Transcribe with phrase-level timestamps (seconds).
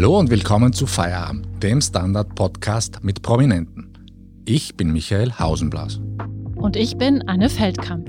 [0.00, 3.92] Hallo und willkommen zu Feierabend, dem Standard-Podcast mit Prominenten.
[4.46, 6.00] Ich bin Michael Hausenblas.
[6.56, 8.08] Und ich bin Anne Feldkamp.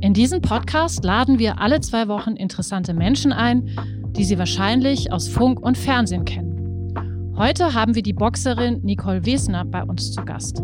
[0.00, 3.68] In diesem Podcast laden wir alle zwei Wochen interessante Menschen ein,
[4.12, 7.34] die Sie wahrscheinlich aus Funk und Fernsehen kennen.
[7.36, 10.62] Heute haben wir die Boxerin Nicole Wesner bei uns zu Gast.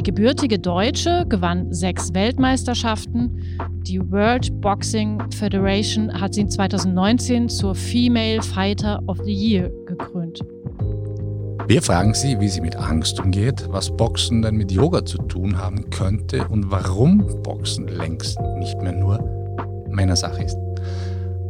[0.00, 3.58] Die gebürtige Deutsche gewann sechs Weltmeisterschaften.
[3.82, 10.40] Die World Boxing Federation hat sie 2019 zur Female Fighter of the Year gekrönt.
[11.66, 15.58] Wir fragen sie, wie sie mit Angst umgeht, was Boxen denn mit Yoga zu tun
[15.58, 19.22] haben könnte und warum Boxen längst nicht mehr nur
[19.90, 20.56] Männersache ist.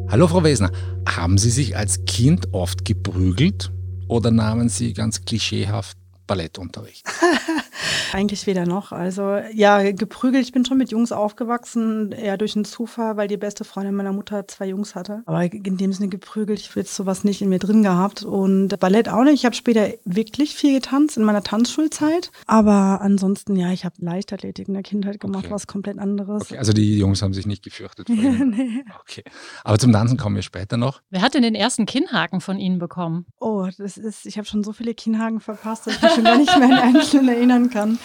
[0.09, 0.73] Hallo Frau Wesner,
[1.09, 3.71] haben Sie sich als Kind oft geprügelt
[4.09, 7.07] oder nahmen Sie ganz klischeehaft Ballettunterricht?
[8.13, 8.93] Eigentlich weder noch.
[8.93, 10.45] Also ja, geprügelt.
[10.45, 14.13] Ich bin schon mit Jungs aufgewachsen, eher durch einen Zufall, weil die beste Freundin meiner
[14.13, 15.23] Mutter zwei Jungs hatte.
[15.27, 18.23] Aber in dem Sinne geprügelt, ich habe jetzt sowas nicht in mir drin gehabt.
[18.23, 19.35] Und Ballett auch nicht.
[19.35, 22.31] Ich habe später wirklich viel getanzt in meiner Tanzschulzeit.
[22.47, 25.55] Aber ansonsten, ja, ich habe Leichtathletik in der Kindheit gemacht, okay.
[25.55, 26.43] was komplett anderes.
[26.43, 28.09] Okay, also die Jungs haben sich nicht gefürchtet.
[28.51, 28.85] Nee.
[29.01, 29.23] Okay.
[29.65, 31.03] Aber zum Tanzen kommen wir später noch.
[31.11, 33.27] Wer hat denn den ersten Kinnhaken von Ihnen bekommen?
[33.39, 36.39] Oh, das ist, ich habe schon so viele Kinnhaken verpasst, dass ich mich schon gar
[36.39, 37.99] nicht mehr an einzelnen erinnern kann kann.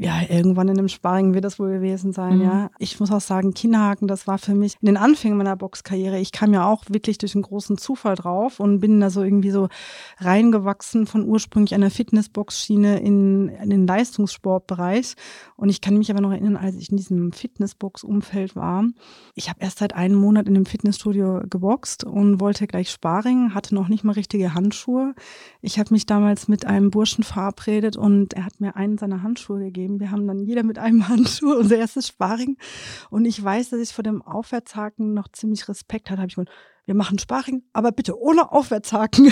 [0.00, 2.44] Ja, irgendwann in einem Sparring wird das wohl gewesen sein, mhm.
[2.44, 2.70] ja.
[2.78, 6.20] Ich muss auch sagen, Kinnhaken, das war für mich in den Anfängen meiner Boxkarriere.
[6.20, 9.50] Ich kam ja auch wirklich durch einen großen Zufall drauf und bin da so irgendwie
[9.50, 9.68] so
[10.18, 15.14] reingewachsen von ursprünglich einer Fitnessbox-Schiene in, in den Leistungssportbereich.
[15.56, 18.84] Und ich kann mich aber noch erinnern, als ich in diesem Fitnessbox-Umfeld war.
[19.34, 23.74] Ich habe erst seit einem Monat in einem Fitnessstudio geboxt und wollte gleich Sparring, hatte
[23.74, 25.16] noch nicht mal richtige Handschuhe.
[25.60, 29.58] Ich habe mich damals mit einem Burschen verabredet und er hat mir einen seiner Handschuhe
[29.58, 30.00] gegeben gegeben.
[30.00, 32.56] Wir haben dann jeder mit einem Handschuh unser erstes Sparring.
[33.10, 36.20] Und ich weiß, dass ich vor dem Aufwärtshaken noch ziemlich Respekt hatte.
[36.20, 36.50] Habe ich gesagt,
[36.86, 39.30] wir machen Sparring, aber bitte ohne Aufwärtshaken.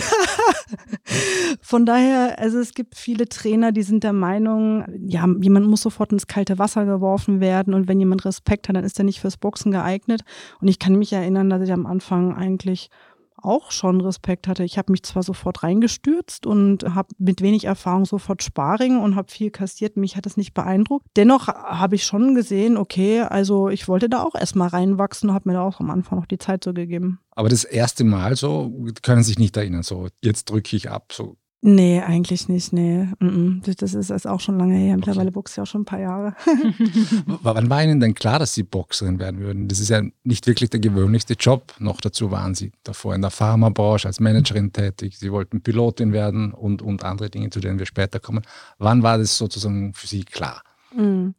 [1.62, 6.12] Von daher, also es gibt viele Trainer, die sind der Meinung, ja, jemand muss sofort
[6.12, 9.38] ins kalte Wasser geworfen werden und wenn jemand Respekt hat, dann ist er nicht fürs
[9.38, 10.20] Boxen geeignet.
[10.60, 12.90] Und ich kann mich erinnern, dass ich am Anfang eigentlich
[13.46, 14.64] auch schon Respekt hatte.
[14.64, 19.30] Ich habe mich zwar sofort reingestürzt und habe mit wenig Erfahrung sofort Sparring und habe
[19.30, 19.96] viel kassiert.
[19.96, 21.06] Mich hat das nicht beeindruckt.
[21.16, 25.48] Dennoch habe ich schon gesehen, okay, also ich wollte da auch erstmal reinwachsen und habe
[25.48, 27.20] mir da auch am Anfang noch die Zeit so gegeben.
[27.30, 31.12] Aber das erste Mal so, können Sie sich nicht erinnern, so jetzt drücke ich ab,
[31.12, 31.36] so
[31.68, 33.08] Nee, eigentlich nicht, nee.
[33.80, 34.94] Das ist, ist auch schon lange her.
[34.94, 35.34] Mittlerweile okay.
[35.34, 36.36] boxe ich auch schon ein paar Jahre.
[37.42, 39.66] Wann war Ihnen denn klar, dass Sie Boxerin werden würden?
[39.66, 41.74] Das ist ja nicht wirklich der gewöhnlichste Job.
[41.80, 45.18] Noch dazu waren Sie davor in der Pharmabranche als Managerin tätig.
[45.18, 48.42] Sie wollten Pilotin werden und, und andere Dinge, zu denen wir später kommen.
[48.78, 50.62] Wann war das sozusagen für Sie klar?
[50.96, 51.34] Mhm.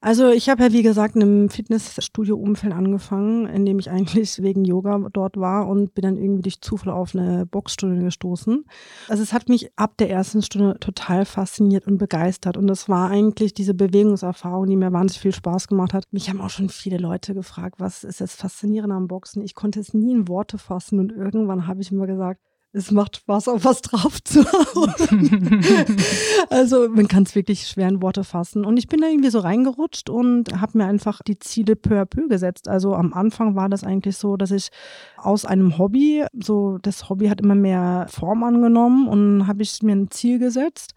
[0.00, 4.64] Also ich habe ja wie gesagt in einem Fitnessstudio-Umfeld angefangen, in dem ich eigentlich wegen
[4.64, 8.64] Yoga dort war und bin dann irgendwie durch Zufall auf eine Boxstunde gestoßen.
[9.08, 13.10] Also es hat mich ab der ersten Stunde total fasziniert und begeistert und das war
[13.10, 16.04] eigentlich diese Bewegungserfahrung, die mir wahnsinnig viel Spaß gemacht hat.
[16.10, 19.42] Mich haben auch schon viele Leute gefragt, was ist das Faszinierende am Boxen?
[19.42, 22.40] Ich konnte es nie in Worte fassen und irgendwann habe ich immer gesagt,
[22.76, 25.64] es macht Spaß, auf was drauf zu hauen.
[26.50, 28.66] also man kann es wirklich schwer in Worte fassen.
[28.66, 32.04] Und ich bin da irgendwie so reingerutscht und habe mir einfach die Ziele peu à
[32.04, 32.68] peu gesetzt.
[32.68, 34.68] Also am Anfang war das eigentlich so, dass ich
[35.16, 39.96] aus einem Hobby, so das Hobby hat immer mehr Form angenommen und habe ich mir
[39.96, 40.92] ein Ziel gesetzt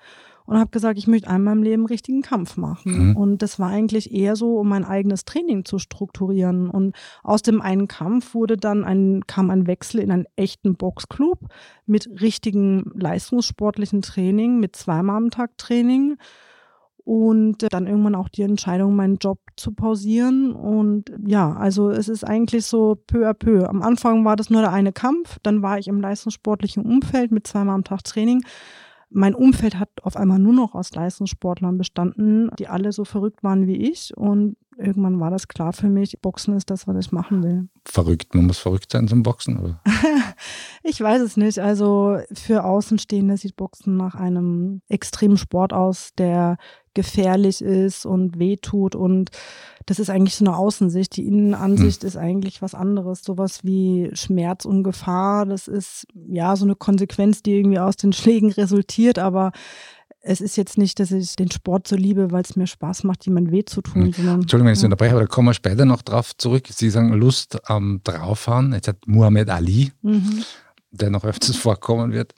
[0.49, 3.09] und habe gesagt, ich möchte einmal im Leben einen richtigen Kampf machen.
[3.09, 3.15] Mhm.
[3.15, 6.71] Und das war eigentlich eher so, um mein eigenes Training zu strukturieren.
[6.71, 11.39] Und aus dem einen Kampf wurde dann ein, kam ein Wechsel in einen echten Boxclub
[11.85, 16.17] mit richtigen leistungssportlichen Training, mit zweimal am Tag Training
[17.03, 20.51] und dann irgendwann auch die Entscheidung, meinen Job zu pausieren.
[20.51, 23.67] Und ja, also es ist eigentlich so peu à peu.
[23.69, 27.45] Am Anfang war das nur der eine Kampf, dann war ich im leistungssportlichen Umfeld mit
[27.45, 28.43] zweimal am Tag Training.
[29.09, 33.65] Mein Umfeld hat auf einmal nur noch aus Leistungssportlern bestanden, die alle so verrückt waren
[33.65, 34.15] wie ich.
[34.15, 37.67] Und irgendwann war das klar für mich, Boxen ist das, was ich machen will.
[37.85, 39.81] Verrückt, man muss verrückt sein zum Boxen, oder?
[40.83, 41.59] ich weiß es nicht.
[41.59, 46.57] Also für Außenstehende sieht Boxen nach einem extremen Sport aus, der
[46.99, 48.93] gefährlich ist und wehtut.
[48.93, 49.31] Und
[49.85, 51.15] das ist eigentlich so eine Außensicht.
[51.15, 52.07] Die Innenansicht hm.
[52.07, 53.23] ist eigentlich was anderes.
[53.23, 55.45] Sowas wie Schmerz und Gefahr.
[55.45, 59.17] Das ist ja so eine Konsequenz, die irgendwie aus den Schlägen resultiert.
[59.17, 59.53] Aber
[60.21, 63.25] es ist jetzt nicht, dass ich den Sport so liebe, weil es mir Spaß macht,
[63.25, 64.07] jemand weh zu tun.
[64.07, 64.11] Mhm.
[64.11, 64.85] Sondern, Entschuldigung, wenn ich ja.
[64.85, 66.67] unterbreche, aber da kommen wir später noch drauf zurück.
[66.69, 68.73] Sie sagen Lust am Draufhauen.
[68.73, 70.43] Jetzt hat Muhammad Ali, mhm.
[70.91, 72.33] der noch öfters vorkommen wird,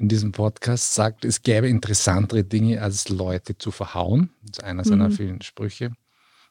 [0.00, 4.30] in diesem Podcast sagt, es gäbe interessantere Dinge, als Leute zu verhauen.
[4.40, 5.12] Das ist einer seiner mhm.
[5.12, 5.92] vielen Sprüche.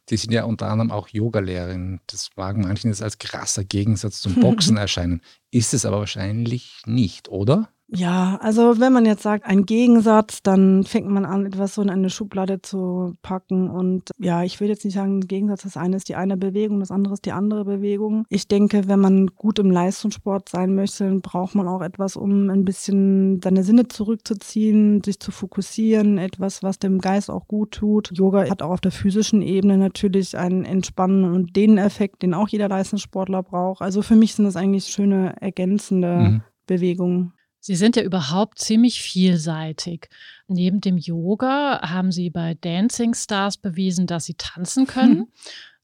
[0.10, 2.00] Die sind ja unter anderem auch Yogalehrerin.
[2.08, 5.22] Das wagen manchen jetzt als krasser Gegensatz zum Boxen erscheinen.
[5.50, 7.70] Ist es aber wahrscheinlich nicht, oder?
[7.92, 11.90] Ja, also wenn man jetzt sagt, ein Gegensatz, dann fängt man an, etwas so in
[11.90, 13.68] eine Schublade zu packen.
[13.68, 16.80] Und ja, ich will jetzt nicht sagen, ein Gegensatz, das eine ist die eine Bewegung,
[16.80, 18.26] das andere ist die andere Bewegung.
[18.30, 22.52] Ich denke, wenn man gut im Leistungssport sein möchte, dann braucht man auch etwas, um
[22.52, 28.12] ein bisschen seine Sinne zurückzuziehen, sich zu fokussieren, etwas, was dem Geist auch gut tut.
[28.14, 32.50] Yoga hat auch auf der physischen Ebene natürlich einen entspannenden und den Effekt, den auch
[32.50, 33.82] jeder Leistungssportler braucht.
[33.82, 36.42] Also für mich sind das eigentlich schöne ergänzende mhm.
[36.68, 37.34] Bewegungen.
[37.60, 40.10] Sie sind ja überhaupt ziemlich vielseitig.
[40.48, 45.20] Neben dem Yoga haben Sie bei Dancing Stars bewiesen, dass Sie tanzen können.
[45.20, 45.28] Hm.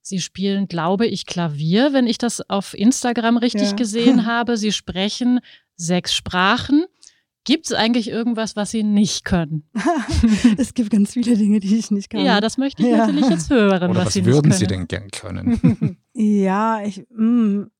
[0.01, 3.75] Sie spielen, glaube ich, Klavier, wenn ich das auf Instagram richtig ja.
[3.75, 4.55] gesehen habe.
[4.55, 5.39] Sie sprechen
[5.75, 6.85] sechs Sprachen.
[7.43, 9.69] Gibt es eigentlich irgendwas, was Sie nicht können?
[10.57, 12.25] es gibt ganz viele Dinge, die ich nicht kann.
[12.25, 12.97] Ja, das möchte ich ja.
[13.05, 13.91] natürlich jetzt hören.
[13.91, 15.97] Oder was, was Sie würden Sie denn gern können?
[16.13, 17.71] ja, ich, mh, mm,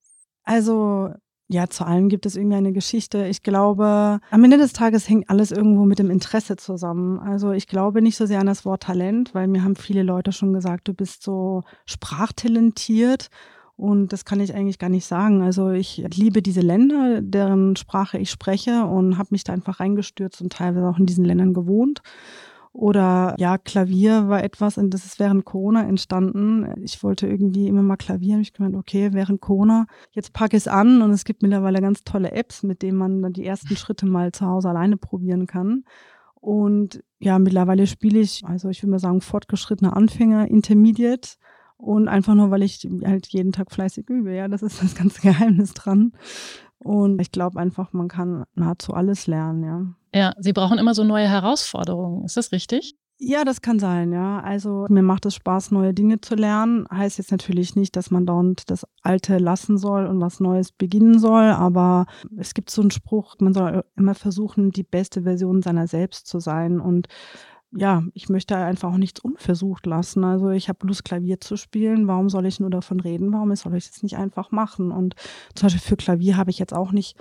[0.43, 1.09] also
[1.47, 3.27] ja, zu allem gibt es irgendwie eine Geschichte.
[3.27, 7.19] Ich glaube, am Ende des Tages hängt alles irgendwo mit dem Interesse zusammen.
[7.19, 10.31] Also ich glaube nicht so sehr an das Wort Talent, weil mir haben viele Leute
[10.31, 13.29] schon gesagt, du bist so sprachtalentiert.
[13.77, 15.41] Und das kann ich eigentlich gar nicht sagen.
[15.41, 20.41] Also ich liebe diese Länder, deren Sprache ich spreche und habe mich da einfach reingestürzt
[20.41, 22.01] und teilweise auch in diesen Ländern gewohnt.
[22.75, 26.67] Oder ja, Klavier war etwas, und das ist während Corona entstanden.
[26.83, 28.41] Ich wollte irgendwie immer mal klavieren.
[28.41, 32.03] Ich gemeint, okay, während Corona, jetzt packe ich es an und es gibt mittlerweile ganz
[32.03, 35.85] tolle Apps, mit denen man dann die ersten Schritte mal zu Hause alleine probieren kann.
[36.33, 41.37] Und ja, mittlerweile spiele ich, also ich würde mal sagen, fortgeschrittener Anfänger, Intermediate.
[41.77, 44.33] Und einfach nur, weil ich halt jeden Tag fleißig übe.
[44.35, 46.11] Ja, das ist das ganze Geheimnis dran.
[46.85, 50.19] Und ich glaube einfach, man kann nahezu alles lernen, ja.
[50.19, 52.23] Ja, Sie brauchen immer so neue Herausforderungen.
[52.23, 52.95] Ist das richtig?
[53.17, 54.39] Ja, das kann sein, ja.
[54.41, 56.85] Also mir macht es Spaß, neue Dinge zu lernen.
[56.91, 61.17] Heißt jetzt natürlich nicht, dass man dauernd das Alte lassen soll und was Neues beginnen
[61.17, 62.05] soll, aber
[62.37, 66.39] es gibt so einen Spruch, man soll immer versuchen, die beste Version seiner selbst zu
[66.39, 66.79] sein.
[66.79, 67.07] Und
[67.75, 70.23] ja, ich möchte einfach auch nichts unversucht lassen.
[70.23, 72.07] Also ich habe Lust, Klavier zu spielen.
[72.07, 73.33] Warum soll ich nur davon reden?
[73.33, 74.91] Warum soll ich das nicht einfach machen?
[74.91, 75.15] Und
[75.55, 77.17] zum Beispiel für Klavier habe ich jetzt auch nicht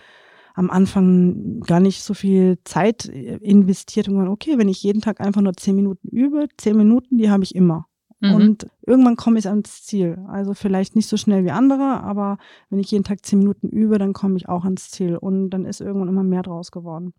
[0.54, 5.00] am Anfang gar nicht so viel Zeit äh, investiert und gesagt, okay, wenn ich jeden
[5.00, 7.86] Tag einfach nur zehn Minuten übe, zehn Minuten, die habe ich immer.
[8.20, 8.34] Mhm.
[8.34, 10.18] Und irgendwann komme ich ans Ziel.
[10.28, 12.38] Also vielleicht nicht so schnell wie andere, aber
[12.70, 15.16] wenn ich jeden Tag zehn Minuten übe, dann komme ich auch ans Ziel.
[15.16, 17.12] Und dann ist irgendwann immer mehr draus geworden.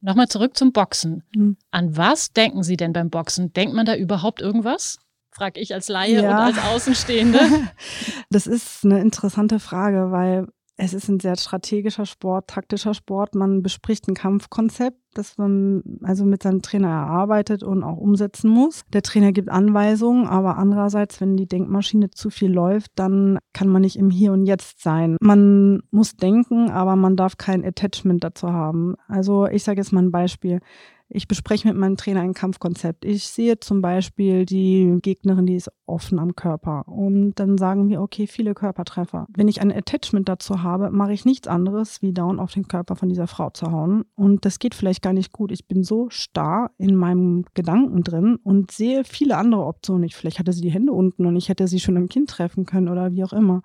[0.00, 1.24] Nochmal zurück zum Boxen.
[1.34, 1.56] Mhm.
[1.70, 3.52] An was denken Sie denn beim Boxen?
[3.52, 4.98] Denkt man da überhaupt irgendwas?
[5.30, 6.30] Frag ich als Laie ja.
[6.30, 7.38] und als Außenstehende.
[8.30, 10.46] das ist eine interessante Frage, weil
[10.78, 13.34] es ist ein sehr strategischer Sport, taktischer Sport.
[13.34, 18.82] Man bespricht ein Kampfkonzept, das man also mit seinem Trainer erarbeitet und auch umsetzen muss.
[18.92, 23.82] Der Trainer gibt Anweisungen, aber andererseits, wenn die Denkmaschine zu viel läuft, dann kann man
[23.82, 25.16] nicht im Hier und Jetzt sein.
[25.20, 28.96] Man muss denken, aber man darf kein Attachment dazu haben.
[29.08, 30.60] Also ich sage jetzt mal ein Beispiel.
[31.08, 33.04] Ich bespreche mit meinem Trainer ein Kampfkonzept.
[33.04, 36.82] Ich sehe zum Beispiel die Gegnerin, die ist offen am Körper.
[36.88, 39.26] Und dann sagen wir, okay, viele Körpertreffer.
[39.34, 42.96] Wenn ich ein Attachment dazu habe, mache ich nichts anderes, wie down auf den Körper
[42.96, 44.04] von dieser Frau zu hauen.
[44.16, 45.52] Und das geht vielleicht gar nicht gut.
[45.52, 50.04] Ich bin so starr in meinem Gedanken drin und sehe viele andere Optionen.
[50.04, 52.66] Ich, vielleicht hatte sie die Hände unten und ich hätte sie schon im Kinn treffen
[52.66, 53.62] können oder wie auch immer.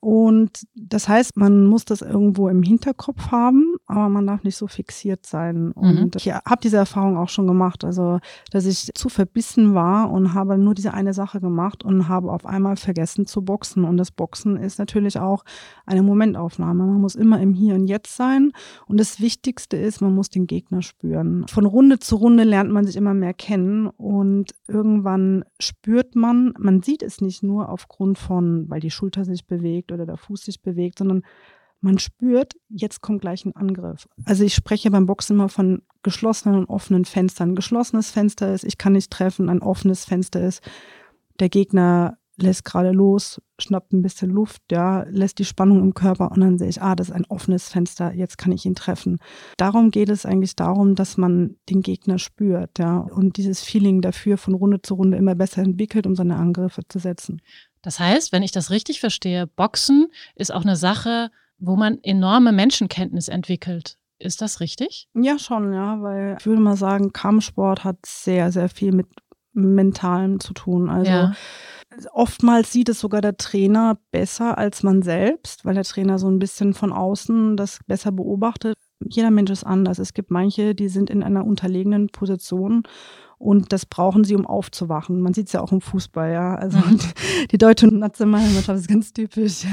[0.00, 4.66] Und das heißt, man muss das irgendwo im Hinterkopf haben, aber man darf nicht so
[4.66, 5.72] fixiert sein.
[5.72, 6.10] Und mhm.
[6.16, 10.58] ich habe diese Erfahrung auch schon gemacht, also dass ich zu verbissen war und habe
[10.58, 13.84] nur diese eine Sache gemacht und habe auf einmal vergessen zu boxen.
[13.84, 15.44] Und das Boxen ist natürlich auch
[15.86, 16.84] eine Momentaufnahme.
[16.84, 18.52] Man muss immer im Hier und Jetzt sein.
[18.86, 21.46] Und das Wichtigste ist, man muss den Gegner spüren.
[21.48, 26.82] Von Runde zu Runde lernt man sich immer mehr kennen und irgendwann spürt man, man
[26.82, 30.62] sieht es nicht nur aufgrund von, weil die Schulter sich bewegt oder der Fuß sich
[30.62, 31.22] bewegt, sondern
[31.80, 34.08] man spürt, jetzt kommt gleich ein Angriff.
[34.24, 37.50] Also ich spreche beim Boxen immer von geschlossenen und offenen Fenstern.
[37.50, 40.62] Ein geschlossenes Fenster ist, ich kann nicht treffen, ein offenes Fenster ist,
[41.38, 46.30] der Gegner lässt gerade los, schnappt ein bisschen Luft, ja, lässt die Spannung im Körper
[46.30, 49.18] und dann sehe ich, ah, das ist ein offenes Fenster, jetzt kann ich ihn treffen.
[49.56, 54.36] Darum geht es eigentlich darum, dass man den Gegner spürt, ja, und dieses Feeling dafür
[54.36, 57.40] von Runde zu Runde immer besser entwickelt, um seine Angriffe zu setzen.
[57.86, 62.50] Das heißt, wenn ich das richtig verstehe, Boxen ist auch eine Sache, wo man enorme
[62.50, 63.96] Menschenkenntnis entwickelt.
[64.18, 65.08] Ist das richtig?
[65.14, 69.06] Ja, schon, ja, weil ich würde mal sagen, Kampfsport hat sehr, sehr viel mit
[69.52, 70.90] Mentalem zu tun.
[70.90, 71.32] Also ja.
[72.10, 76.40] oftmals sieht es sogar der Trainer besser als man selbst, weil der Trainer so ein
[76.40, 78.76] bisschen von außen das besser beobachtet.
[78.98, 80.00] Jeder Mensch ist anders.
[80.00, 82.82] Es gibt manche, die sind in einer unterlegenen Position
[83.38, 85.20] Und das brauchen sie, um aufzuwachen.
[85.20, 86.54] Man sieht es ja auch im Fußball, ja.
[86.54, 86.98] Also mhm.
[87.50, 89.66] die deutsche Nationalmannschaft ist ganz typisch.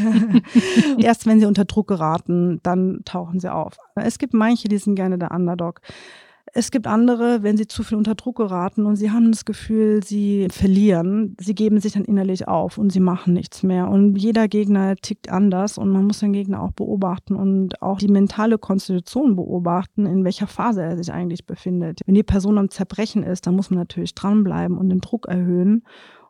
[0.97, 3.77] Erst wenn sie unter Druck geraten, dann tauchen sie auf.
[3.95, 5.79] Es gibt manche, die sind gerne der Underdog.
[6.55, 10.03] Es gibt andere, wenn sie zu viel unter Druck geraten und sie haben das Gefühl,
[10.03, 13.89] sie verlieren, sie geben sich dann innerlich auf und sie machen nichts mehr.
[13.89, 18.07] Und jeder Gegner tickt anders und man muss den Gegner auch beobachten und auch die
[18.07, 22.01] mentale Konstitution beobachten, in welcher Phase er sich eigentlich befindet.
[22.05, 25.83] Wenn die Person am Zerbrechen ist, dann muss man natürlich dranbleiben und den Druck erhöhen.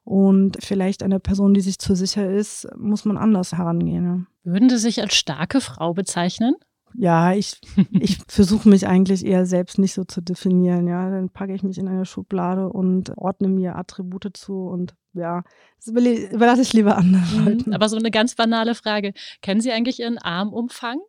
[0.05, 4.27] Und vielleicht eine Person, die sich zu sicher ist, muss man anders herangehen.
[4.45, 6.55] Würden Sie sich als starke Frau bezeichnen?
[6.95, 7.59] Ja, ich,
[7.91, 10.87] ich versuche mich eigentlich eher selbst nicht so zu definieren.
[10.87, 15.43] Ja, dann packe ich mich in eine Schublade und ordne mir Attribute zu und ja,
[15.77, 17.69] das überlasse ich lieber anderen Leuten.
[17.69, 19.13] Mhm, aber so eine ganz banale Frage.
[19.41, 20.99] Kennen Sie eigentlich Ihren Armumfang?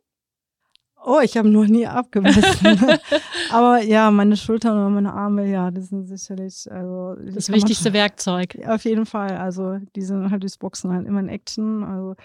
[1.07, 2.41] Oh, ich habe noch nie abgemessen.
[3.51, 8.57] Aber ja, meine Schultern und meine Arme, ja, das sind sicherlich also das wichtigste Werkzeug.
[8.65, 9.37] Auf jeden Fall.
[9.37, 11.83] Also die sind halt durchs Boxen halt immer in Action.
[11.83, 12.15] Also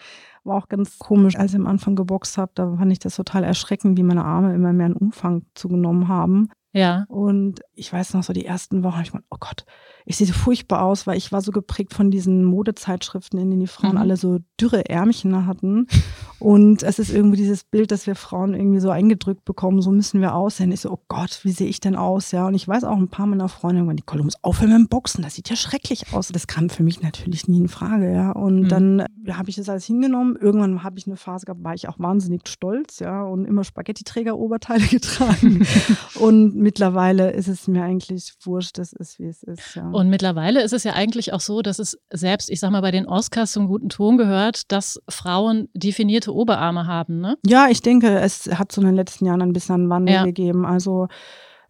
[0.44, 3.44] war auch ganz komisch, als ich am Anfang geboxt habe, da fand ich das total
[3.44, 6.48] erschreckend, wie meine Arme immer mehr an Umfang zugenommen haben.
[6.72, 7.04] Ja.
[7.08, 9.64] Und ich weiß noch so die ersten Wochen, ich meine, oh Gott,
[10.06, 13.60] ich sehe so furchtbar aus, weil ich war so geprägt von diesen Modezeitschriften, in denen
[13.60, 13.98] die Frauen mhm.
[13.98, 15.88] alle so dürre Ärmchen hatten.
[16.38, 20.20] Und es ist irgendwie dieses Bild, dass wir Frauen irgendwie so eingedrückt bekommen, so müssen
[20.20, 20.72] wir aussehen.
[20.72, 22.30] Ich so, oh Gott, wie sehe ich denn aus?
[22.30, 24.78] Ja, und ich weiß auch ein paar meiner Freunde, die Nicole, du musst aufhören mit
[24.78, 26.28] dem Boxen, das sieht ja schrecklich aus.
[26.28, 28.30] Das kam für mich natürlich nie in Frage, ja.
[28.30, 28.68] Und mhm.
[28.68, 30.29] dann ja, habe ich das alles hingenommen.
[30.36, 34.86] Irgendwann habe ich eine Phase gehabt, war ich auch wahnsinnig stolz, ja, und immer Spaghetti-Träger-Oberteile
[34.90, 35.66] getragen.
[36.20, 39.88] und mittlerweile ist es mir eigentlich wurscht, das ist, wie es ist, ja.
[39.90, 42.90] Und mittlerweile ist es ja eigentlich auch so, dass es selbst, ich sag mal, bei
[42.90, 47.36] den Oscars zum guten Ton gehört, dass Frauen definierte Oberarme haben, ne?
[47.46, 50.24] Ja, ich denke, es hat so in den letzten Jahren ein bisschen einen Wandel ja.
[50.24, 50.64] gegeben.
[50.64, 51.08] Also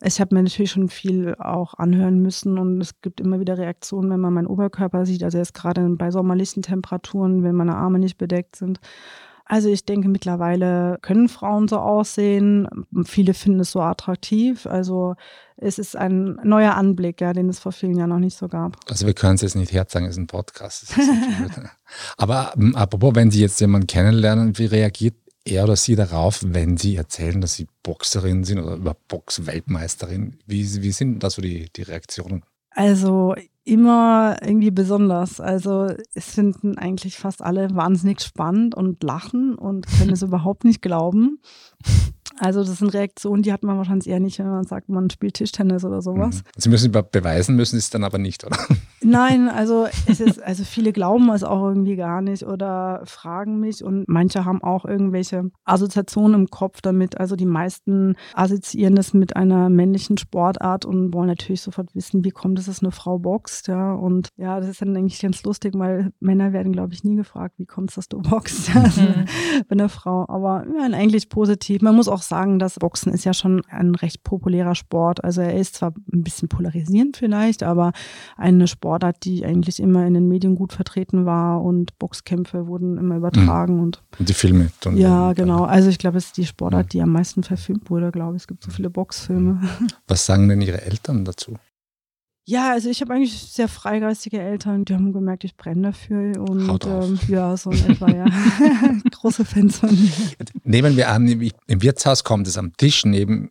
[0.02, 4.10] ich habe mir natürlich schon viel auch anhören müssen und es gibt immer wieder Reaktionen,
[4.10, 5.22] wenn man meinen Oberkörper sieht.
[5.22, 8.80] Also jetzt gerade bei sommerlichen Temperaturen, wenn meine Arme nicht bedeckt sind.
[9.50, 12.68] Also ich denke, mittlerweile können Frauen so aussehen.
[13.04, 14.64] Viele finden es so attraktiv.
[14.66, 15.16] Also
[15.56, 18.76] es ist ein neuer Anblick, ja, den es vor vielen Jahren noch nicht so gab.
[18.88, 20.84] Also wir können es jetzt nicht herzagen, es ist ein Podcast.
[20.84, 20.98] Ist
[22.16, 26.76] Aber ähm, apropos, wenn Sie jetzt jemanden kennenlernen, wie reagiert er oder sie darauf, wenn
[26.76, 30.38] Sie erzählen, dass Sie Boxerin sind oder über Box-Weltmeisterin?
[30.46, 32.44] Wie, wie sind da so die, die Reaktionen?
[32.70, 35.40] Also immer irgendwie besonders.
[35.40, 40.82] Also es finden eigentlich fast alle wahnsinnig spannend und lachen und können es überhaupt nicht
[40.82, 41.40] glauben.
[42.40, 45.34] Also das sind Reaktionen, die hat man wahrscheinlich eher nicht, wenn man sagt, man spielt
[45.34, 46.36] Tischtennis oder sowas.
[46.36, 46.42] Mhm.
[46.56, 48.56] Sie müssen beweisen, müssen es dann aber nicht, oder?
[49.02, 53.84] Nein, also es ist, also viele glauben es auch irgendwie gar nicht oder fragen mich
[53.84, 57.18] und manche haben auch irgendwelche Assoziationen im Kopf damit.
[57.18, 62.30] Also die meisten assoziieren das mit einer männlichen Sportart und wollen natürlich sofort wissen, wie
[62.30, 63.92] kommt es, dass eine Frau boxt, ja.
[63.92, 67.54] Und ja, das ist dann eigentlich ganz lustig, weil Männer werden, glaube ich, nie gefragt,
[67.58, 69.24] wie kommt es, dass du boxt, also, mhm.
[69.68, 70.26] bei einer Frau.
[70.28, 71.82] Aber ja, eigentlich positiv.
[71.82, 75.22] Man muss auch sagen, dass Boxen ist ja schon ein recht populärer Sport.
[75.22, 77.92] Also er ist zwar ein bisschen polarisierend vielleicht, aber
[78.36, 82.98] eine Sport Sportart, die eigentlich immer in den Medien gut vertreten war und Boxkämpfe wurden
[82.98, 83.82] immer übertragen mhm.
[83.82, 84.70] und, die Filme.
[84.80, 85.64] Dann ja, genau.
[85.64, 86.88] Also ich glaube, es ist die Sportart, mhm.
[86.88, 88.42] die am meisten verfilmt wurde, glaube ich.
[88.42, 89.60] Es gibt so viele Boxfilme.
[90.08, 91.56] Was sagen denn Ihre Eltern dazu?
[92.44, 96.84] Ja, also ich habe eigentlich sehr freigeistige Eltern, die haben gemerkt, ich brenne dafür und
[96.84, 98.24] ähm, ja, so in etwa, ja.
[99.10, 100.10] Große Fans von mir.
[100.64, 103.50] Nehmen wir an, im Wirtshaus kommt es am Tisch neben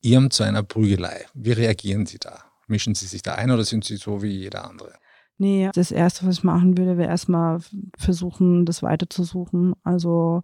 [0.00, 1.26] Ihrem zu einer Prügelei.
[1.34, 2.44] Wie reagieren Sie da?
[2.68, 4.92] Mischen Sie sich da ein oder sind Sie so wie jeder andere?
[5.38, 7.60] Nee, das Erste, was ich machen würde, wäre erstmal
[7.96, 9.74] versuchen, das weiterzusuchen.
[9.84, 10.42] Also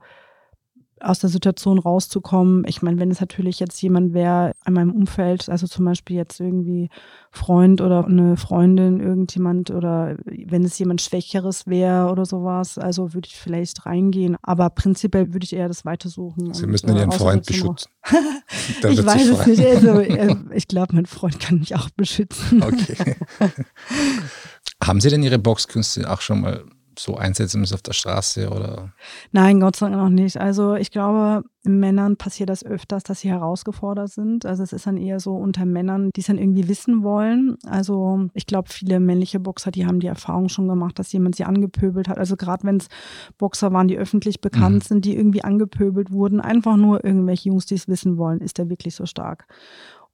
[1.05, 2.65] aus der Situation rauszukommen.
[2.67, 6.41] Ich meine, wenn es natürlich jetzt jemand wäre an meinem Umfeld, also zum Beispiel jetzt
[6.41, 6.89] irgendwie
[7.31, 13.29] Freund oder eine Freundin, irgendjemand oder wenn es jemand Schwächeres wäre oder sowas, also würde
[13.29, 14.37] ich vielleicht reingehen.
[14.43, 16.55] Aber prinzipiell würde ich eher das weitersuchen.
[16.55, 17.91] Sie müssen und, Ihren Freund beschützen.
[18.83, 19.65] ich weiß es nicht.
[19.65, 22.63] Also, äh, ich glaube, mein Freund kann mich auch beschützen.
[22.63, 23.17] Okay.
[24.83, 26.65] Haben Sie denn Ihre Boxkünste auch schon mal
[26.99, 28.93] so einsetzen müssen auf der Straße oder?
[29.33, 30.41] Nein, Gott sei Dank noch nicht.
[30.41, 34.45] Also ich glaube, Männern passiert das öfters, dass sie herausgefordert sind.
[34.47, 37.57] Also es ist dann eher so unter Männern, die es dann irgendwie wissen wollen.
[37.65, 41.45] Also ich glaube, viele männliche Boxer, die haben die Erfahrung schon gemacht, dass jemand sie
[41.45, 42.19] angepöbelt hat.
[42.19, 42.89] Also gerade wenn es
[43.39, 44.89] Boxer waren, die öffentlich bekannt mhm.
[44.89, 48.69] sind, die irgendwie angepöbelt wurden, einfach nur irgendwelche Jungs, die es wissen wollen, ist der
[48.69, 49.47] wirklich so stark.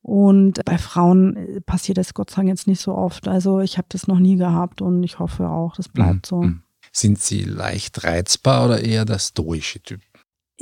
[0.03, 3.29] Und bei Frauen äh, passiert das Gott sei Dank jetzt nicht so oft.
[3.29, 6.21] Also ich habe das noch nie gehabt und ich hoffe auch, das bleibt mhm.
[6.25, 6.43] so.
[6.43, 6.63] Mhm.
[6.93, 10.01] Sind Sie leicht reizbar oder eher der stoische Typ?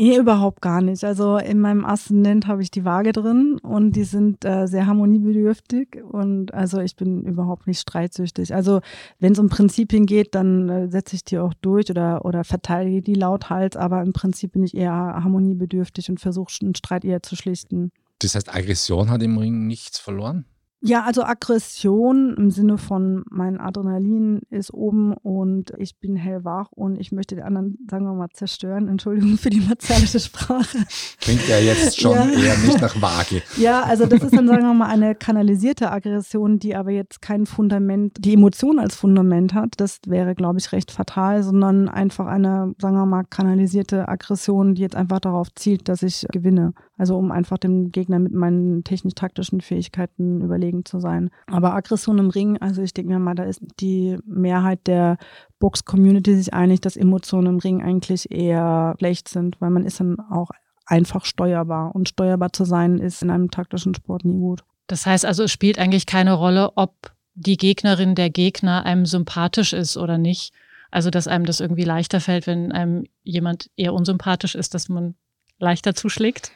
[0.01, 1.03] Nee, überhaupt gar nicht.
[1.03, 6.05] Also in meinem Aszendent habe ich die Waage drin und die sind äh, sehr harmoniebedürftig
[6.05, 8.55] und also ich bin überhaupt nicht streitsüchtig.
[8.55, 8.81] Also
[9.19, 13.03] wenn es um Prinzipien geht, dann äh, setze ich die auch durch oder, oder verteidige
[13.03, 17.35] die lauthals, aber im Prinzip bin ich eher harmoniebedürftig und versuche einen Streit eher zu
[17.35, 17.91] schlichten.
[18.21, 20.45] Das heißt, Aggression hat im Ring nichts verloren?
[20.81, 27.01] Ja, also Aggression im Sinne von mein Adrenalin ist oben und ich bin hellwach und
[27.01, 28.87] ich möchte den anderen, sagen wir mal, zerstören.
[28.87, 30.79] Entschuldigung für die martialische Sprache.
[31.21, 32.29] Klingt ja jetzt schon ja.
[32.29, 33.43] eher nicht nach Waage.
[33.57, 37.47] Ja, also das ist dann, sagen wir mal, eine kanalisierte Aggression, die aber jetzt kein
[37.47, 39.75] Fundament, die Emotion als Fundament hat.
[39.79, 44.83] Das wäre, glaube ich, recht fatal, sondern einfach eine, sagen wir mal, kanalisierte Aggression, die
[44.83, 46.73] jetzt einfach darauf zielt, dass ich gewinne.
[46.97, 51.31] Also um einfach dem Gegner mit meinen technisch-taktischen Fähigkeiten überlegen zu sein.
[51.47, 55.19] Aber Aggression im Ring, also ich denke mir mal, da ist die Mehrheit der
[55.59, 60.19] Box-Community sich einig, dass Emotionen im Ring eigentlich eher schlecht sind, weil man ist dann
[60.31, 60.51] auch
[60.87, 61.95] einfach steuerbar.
[61.95, 64.65] Und steuerbar zu sein ist in einem taktischen Sport nie gut.
[64.87, 69.73] Das heißt also, es spielt eigentlich keine Rolle, ob die Gegnerin, der Gegner einem sympathisch
[69.73, 70.53] ist oder nicht.
[70.91, 75.15] Also, dass einem das irgendwie leichter fällt, wenn einem jemand eher unsympathisch ist, dass man
[75.59, 76.53] leichter zuschlägt?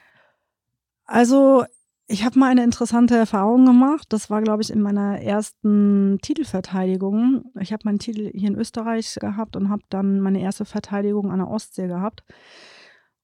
[1.04, 1.64] Also
[2.12, 4.07] ich habe mal eine interessante Erfahrung gemacht.
[4.11, 7.50] Das war, glaube ich, in meiner ersten Titelverteidigung.
[7.59, 11.38] Ich habe meinen Titel hier in Österreich gehabt und habe dann meine erste Verteidigung an
[11.38, 12.23] der Ostsee gehabt.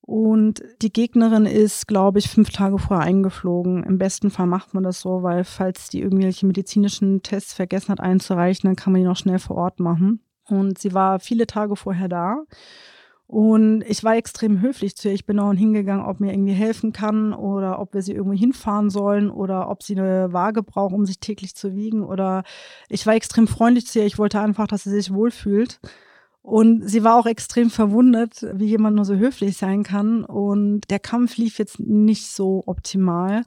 [0.00, 3.84] Und die Gegnerin ist, glaube ich, fünf Tage vorher eingeflogen.
[3.84, 8.00] Im besten Fall macht man das so, weil falls die irgendwelche medizinischen Tests vergessen hat
[8.00, 10.24] einzureichen, dann kann man die noch schnell vor Ort machen.
[10.44, 12.44] Und sie war viele Tage vorher da.
[13.28, 15.14] Und ich war extrem höflich zu ihr.
[15.14, 18.88] Ich bin auch hingegangen, ob mir irgendwie helfen kann oder ob wir sie irgendwo hinfahren
[18.88, 22.02] sollen oder ob sie eine Waage braucht, um sich täglich zu wiegen.
[22.02, 22.42] Oder
[22.88, 24.06] ich war extrem freundlich zu ihr.
[24.06, 25.78] Ich wollte einfach, dass sie sich wohlfühlt.
[26.40, 30.24] Und sie war auch extrem verwundert, wie jemand nur so höflich sein kann.
[30.24, 33.42] Und der Kampf lief jetzt nicht so optimal.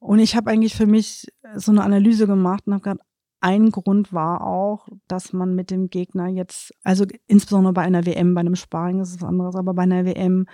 [0.00, 3.00] Und ich habe eigentlich für mich so eine Analyse gemacht und habe gesagt,
[3.44, 8.32] ein Grund war auch, dass man mit dem Gegner jetzt, also insbesondere bei einer WM,
[8.32, 10.46] bei einem Sparring ist es was anderes, aber bei einer WM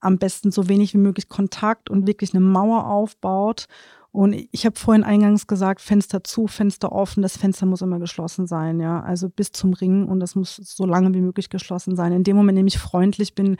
[0.00, 3.66] am besten so wenig wie möglich Kontakt und wirklich eine Mauer aufbaut.
[4.10, 8.46] Und ich habe vorhin eingangs gesagt, Fenster zu, Fenster offen, das Fenster muss immer geschlossen
[8.46, 9.02] sein, ja.
[9.02, 12.12] Also bis zum Ringen und das muss so lange wie möglich geschlossen sein.
[12.12, 13.58] In dem Moment, in dem ich freundlich bin,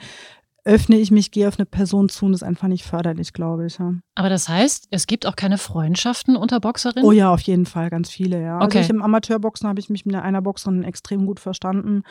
[0.63, 3.65] öffne ich mich, gehe auf eine Person zu und das ist einfach nicht förderlich, glaube
[3.65, 3.79] ich.
[3.79, 3.95] Ja.
[4.13, 7.03] Aber das heißt, es gibt auch keine Freundschaften unter Boxerinnen?
[7.03, 8.55] Oh ja, auf jeden Fall, ganz viele, ja.
[8.55, 8.77] Also okay.
[8.79, 12.03] Also ich im Amateurboxen habe ich mich mit einer Boxerin extrem gut verstanden.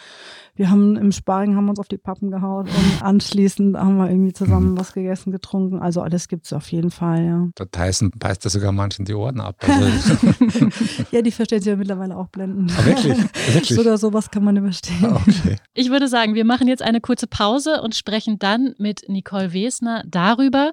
[0.55, 4.33] Wir haben im Sparring haben uns auf die Pappen gehauen und anschließend haben wir irgendwie
[4.33, 5.79] zusammen was gegessen, getrunken.
[5.79, 7.49] Also alles gibt es auf jeden Fall, ja.
[7.57, 9.57] Der Tyson beißt da sogar manchen die Ohren ab.
[9.61, 10.17] Also
[11.13, 12.67] ja, die verstehen sich ja mittlerweile auch blenden.
[12.77, 13.17] Ah, wirklich?
[13.55, 13.79] wirklich?
[13.79, 15.05] Sogar sowas kann man überstehen.
[15.05, 15.57] Ah, okay.
[15.75, 20.03] Ich würde sagen, wir machen jetzt eine kurze Pause und sprechen dann mit Nicole Wesner
[20.07, 20.73] darüber,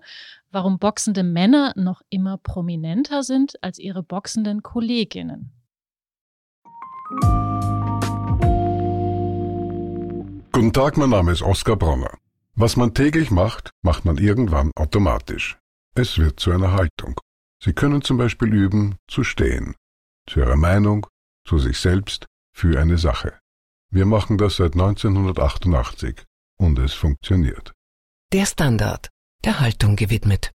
[0.51, 5.51] warum boxende Männer noch immer prominenter sind als ihre boxenden Kolleginnen.
[10.51, 12.17] Guten Tag, mein Name ist Oskar Bronner.
[12.55, 15.57] Was man täglich macht, macht man irgendwann automatisch.
[15.93, 17.19] Es wird zu einer Haltung.
[17.63, 19.75] Sie können zum Beispiel üben, zu stehen.
[20.27, 21.05] Zu Ihrer Meinung,
[21.45, 23.39] zu sich selbst, für eine Sache.
[23.91, 26.25] Wir machen das seit 1988
[26.57, 27.73] und es funktioniert.
[28.33, 29.09] Der Standard,
[29.45, 30.51] der Haltung gewidmet.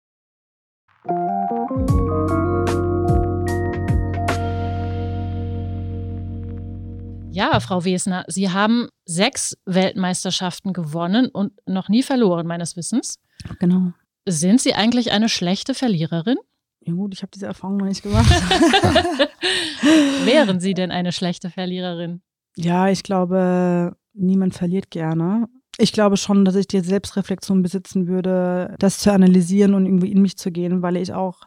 [7.32, 13.20] Ja, Frau Wesner, Sie haben sechs Weltmeisterschaften gewonnen und noch nie verloren, meines Wissens.
[13.60, 13.94] Genau.
[14.28, 16.38] Sind Sie eigentlich eine schlechte Verliererin?
[16.82, 18.30] Ja gut, ich habe diese Erfahrung noch nicht gemacht.
[20.26, 22.22] Wären Sie denn eine schlechte Verliererin?
[22.56, 25.48] Ja, ich glaube, niemand verliert gerne.
[25.82, 30.22] Ich glaube schon, dass ich die Selbstreflexion besitzen würde, das zu analysieren und irgendwie in
[30.22, 31.42] mich zu gehen, weil ich auch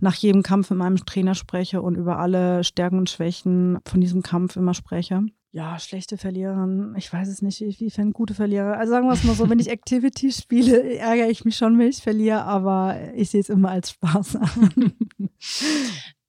[0.00, 4.22] nach jedem Kampf mit meinem Trainer spreche und über alle Stärken und Schwächen von diesem
[4.22, 5.22] Kampf immer spreche.
[5.52, 6.94] Ja, schlechte Verliererin.
[6.98, 8.76] Ich weiß es nicht, wie fände gute Verlierer.
[8.76, 11.88] Also sagen wir es mal so, wenn ich Activity spiele, ärgere ich mich schon, wenn
[11.88, 14.92] ich verliere, aber ich sehe es immer als Spaß an.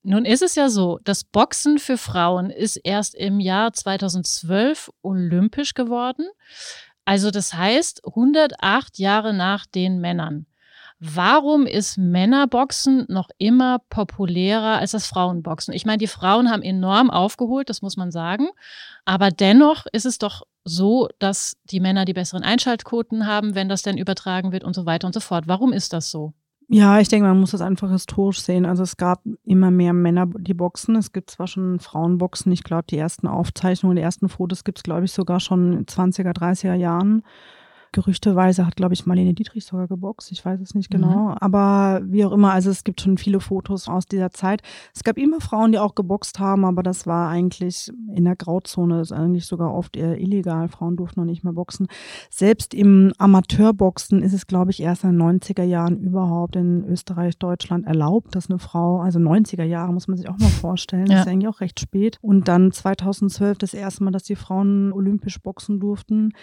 [0.04, 5.74] Nun ist es ja so, das Boxen für Frauen ist erst im Jahr 2012 olympisch
[5.74, 6.26] geworden.
[7.06, 10.46] Also das heißt 108 Jahre nach den Männern.
[11.06, 15.74] Warum ist Männerboxen noch immer populärer als das Frauenboxen?
[15.74, 18.48] Ich meine, die Frauen haben enorm aufgeholt, das muss man sagen.
[19.04, 23.82] Aber dennoch ist es doch so, dass die Männer die besseren Einschaltquoten haben, wenn das
[23.82, 25.46] denn übertragen wird und so weiter und so fort.
[25.46, 26.34] Warum ist das so?
[26.70, 28.66] Ja, ich denke, man muss das einfach historisch sehen.
[28.66, 30.96] Also es gab immer mehr Männer, die boxen.
[30.96, 34.84] Es gibt zwar schon Frauenboxen, ich glaube, die ersten Aufzeichnungen, die ersten Fotos gibt es,
[34.84, 37.24] glaube ich, sogar schon in 20er, 30er Jahren.
[37.94, 40.32] Gerüchteweise hat, glaube ich, Marlene Dietrich sogar geboxt.
[40.32, 41.30] Ich weiß es nicht genau.
[41.30, 41.38] Mhm.
[41.40, 44.62] Aber wie auch immer, also es gibt schon viele Fotos aus dieser Zeit.
[44.94, 48.98] Es gab immer Frauen, die auch geboxt haben, aber das war eigentlich in der Grauzone.
[48.98, 50.68] Das ist eigentlich sogar oft eher illegal.
[50.68, 51.88] Frauen durften noch nicht mehr boxen.
[52.32, 57.38] Selbst im Amateurboxen ist es, glaube ich, erst in den 90er Jahren überhaupt in Österreich,
[57.38, 61.18] Deutschland erlaubt, dass eine Frau, also 90er Jahre muss man sich auch mal vorstellen, ja.
[61.18, 62.18] das ist eigentlich auch recht spät.
[62.22, 66.34] Und dann 2012 das erste Mal, dass die Frauen olympisch boxen durften.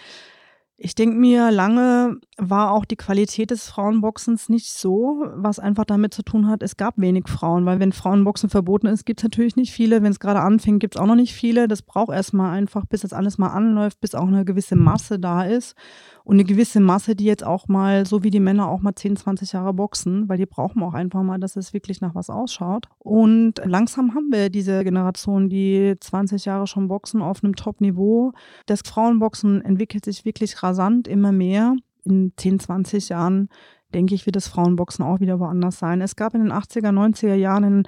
[0.83, 6.11] Ich denke mir, lange war auch die Qualität des Frauenboxens nicht so, was einfach damit
[6.11, 9.55] zu tun hat, es gab wenig Frauen, weil wenn Frauenboxen verboten ist, gibt es natürlich
[9.55, 10.01] nicht viele.
[10.01, 11.67] Wenn es gerade anfängt, gibt es auch noch nicht viele.
[11.67, 15.43] Das braucht erstmal einfach, bis das alles mal anläuft, bis auch eine gewisse Masse da
[15.43, 15.75] ist
[16.23, 19.17] und eine gewisse Masse, die jetzt auch mal, so wie die Männer auch mal 10,
[19.17, 22.87] 20 Jahre boxen, weil die brauchen auch einfach mal, dass es wirklich nach was ausschaut.
[22.99, 28.33] Und langsam haben wir diese Generation, die 20 Jahre schon boxen auf einem Top-Niveau.
[28.65, 31.75] Das Frauenboxen entwickelt sich wirklich rasant immer mehr.
[32.03, 33.49] In 10, 20 Jahren
[33.93, 36.01] denke ich, wird das Frauenboxen auch wieder woanders sein.
[36.01, 37.83] Es gab in den 80er, 90er Jahren in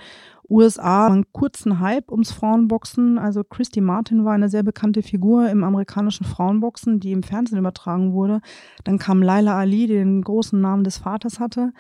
[0.54, 3.18] USA einen kurzen Hype ums Frauenboxen.
[3.18, 8.14] Also Christy Martin war eine sehr bekannte Figur im amerikanischen Frauenboxen, die im Fernsehen übertragen
[8.14, 8.40] wurde.
[8.84, 11.74] Dann kam Laila Ali, die den großen Namen des Vaters hatte.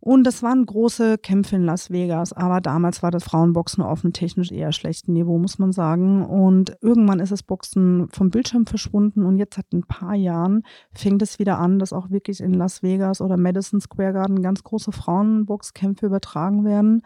[0.00, 4.12] Und das waren große Kämpfe in Las Vegas, aber damals war das Frauenboxen auf einem
[4.12, 6.24] technisch eher schlechten Niveau, muss man sagen.
[6.24, 11.20] Und irgendwann ist das Boxen vom Bildschirm verschwunden und jetzt seit ein paar Jahren fängt
[11.22, 14.92] es wieder an, dass auch wirklich in Las Vegas oder Madison Square Garden ganz große
[14.92, 17.02] Frauenboxkämpfe übertragen werden.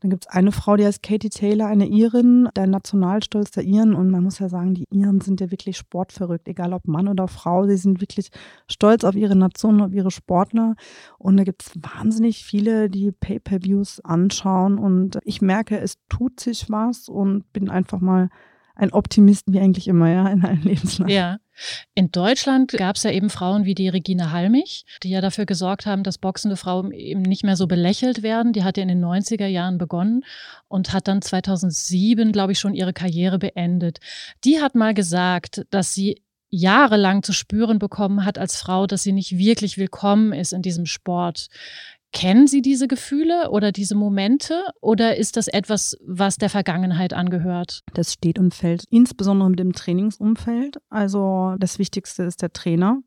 [0.00, 3.94] Dann gibt es eine Frau, die heißt Katie Taylor, eine Irin, der Nationalstolz der Iren.
[3.94, 7.28] Und man muss ja sagen, die Iren sind ja wirklich sportverrückt, egal ob Mann oder
[7.28, 7.66] Frau.
[7.68, 8.30] Sie sind wirklich
[8.66, 10.74] stolz auf ihre Nation, auf ihre Sportler.
[11.18, 16.40] Und da gibt es wahnsinnig wahnsinnig viele, die Pay-per-Views anschauen und ich merke, es tut
[16.40, 18.30] sich was und bin einfach mal
[18.74, 21.12] ein Optimist wie eigentlich immer, ja, in allen Lebenslagen.
[21.12, 21.38] Ja.
[21.94, 25.84] In Deutschland gab es ja eben Frauen wie die Regine Halmich, die ja dafür gesorgt
[25.84, 28.54] haben, dass boxende Frauen eben nicht mehr so belächelt werden.
[28.54, 30.24] Die hat ja in den 90er Jahren begonnen
[30.68, 33.98] und hat dann 2007, glaube ich, schon ihre Karriere beendet.
[34.44, 39.12] Die hat mal gesagt, dass sie jahrelang zu spüren bekommen hat als Frau, dass sie
[39.12, 41.48] nicht wirklich willkommen ist in diesem Sport.
[42.12, 47.80] Kennen Sie diese Gefühle oder diese Momente oder ist das etwas, was der Vergangenheit angehört?
[47.94, 50.76] Das steht und fällt insbesondere mit dem Trainingsumfeld.
[50.90, 53.02] Also das Wichtigste ist der Trainer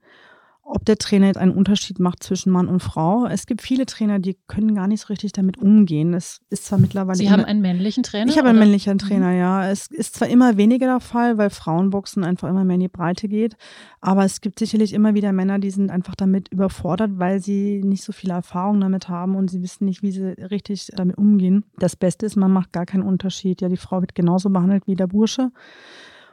[0.67, 3.27] ob der Trainer jetzt einen Unterschied macht zwischen Mann und Frau.
[3.27, 6.15] Es gibt viele Trainer, die können gar nicht so richtig damit umgehen.
[6.15, 7.17] Es ist zwar mittlerweile.
[7.17, 8.31] Sie haben einen männlichen Trainer?
[8.31, 8.97] Ich habe einen männlichen mhm.
[8.97, 9.69] Trainer, ja.
[9.69, 13.27] Es ist zwar immer weniger der Fall, weil Frauenboxen einfach immer mehr in die Breite
[13.27, 13.55] geht.
[14.01, 18.03] Aber es gibt sicherlich immer wieder Männer, die sind einfach damit überfordert, weil sie nicht
[18.03, 21.63] so viele Erfahrung damit haben und sie wissen nicht, wie sie richtig damit umgehen.
[21.77, 23.61] Das Beste ist, man macht gar keinen Unterschied.
[23.61, 25.51] Ja, die Frau wird genauso behandelt wie der Bursche.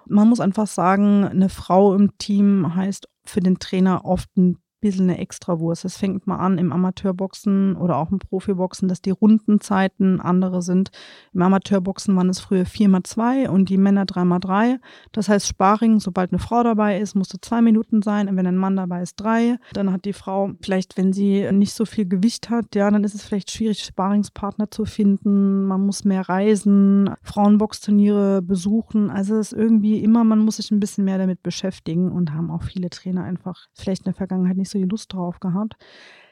[0.06, 5.08] Man muss einfach sagen, eine Frau im Team heißt für den Trainer oft ein bisschen
[5.08, 5.86] eine Extrawurst.
[5.86, 10.90] Es fängt mal an im Amateurboxen oder auch im Profiboxen, dass die Rundenzeiten andere sind.
[11.32, 14.78] Im Amateurboxen waren es früher 4x2 und die Männer 3x3.
[15.12, 18.28] Das heißt, Sparring, sobald eine Frau dabei ist, musste zwei Minuten sein.
[18.28, 19.56] Und wenn ein Mann dabei ist, drei.
[19.72, 23.14] Dann hat die Frau vielleicht, wenn sie nicht so viel Gewicht hat, ja, dann ist
[23.14, 25.64] es vielleicht schwierig, Sparingspartner zu finden.
[25.64, 29.10] Man muss mehr reisen, Frauenboxturniere besuchen.
[29.10, 32.50] Also es ist irgendwie immer, man muss sich ein bisschen mehr damit beschäftigen und haben
[32.50, 35.76] auch viele Trainer einfach vielleicht in der Vergangenheit nicht so die Lust drauf gehabt.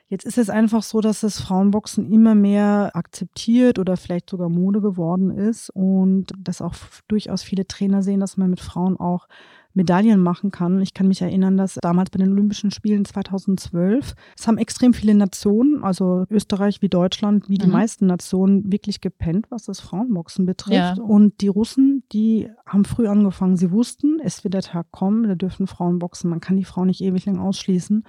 [0.09, 4.81] Jetzt ist es einfach so, dass das Frauenboxen immer mehr akzeptiert oder vielleicht sogar Mode
[4.81, 6.74] geworden ist und dass auch
[7.07, 9.29] durchaus viele Trainer sehen, dass man mit Frauen auch
[9.74, 10.80] Medaillen machen kann.
[10.80, 15.14] Ich kann mich erinnern, dass damals bei den Olympischen Spielen 2012, es haben extrem viele
[15.14, 17.72] Nationen, also Österreich wie Deutschland, wie die mhm.
[17.72, 20.98] meisten Nationen, wirklich gepennt, was das Frauenboxen betrifft.
[20.98, 21.02] Ja.
[21.02, 23.56] Und die Russen, die haben früh angefangen.
[23.56, 26.30] Sie wussten, es wird der Tag kommen, da dürfen Frauen boxen.
[26.30, 28.04] Man kann die Frauen nicht ewig lang ausschließen.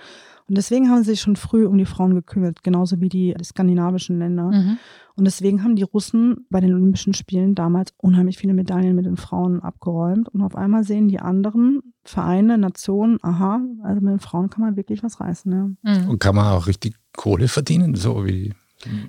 [0.47, 3.43] Und deswegen haben sie sich schon früh um die Frauen gekümmert, genauso wie die, die
[3.43, 4.51] skandinavischen Länder.
[4.51, 4.77] Mhm.
[5.15, 9.17] Und deswegen haben die Russen bei den Olympischen Spielen damals unheimlich viele Medaillen mit den
[9.17, 10.29] Frauen abgeräumt.
[10.29, 14.77] Und auf einmal sehen die anderen Vereine, Nationen, aha, also mit den Frauen kann man
[14.77, 15.77] wirklich was reißen.
[15.83, 15.99] Ja.
[15.99, 16.09] Mhm.
[16.09, 18.53] Und kann man auch richtig Kohle verdienen, so wie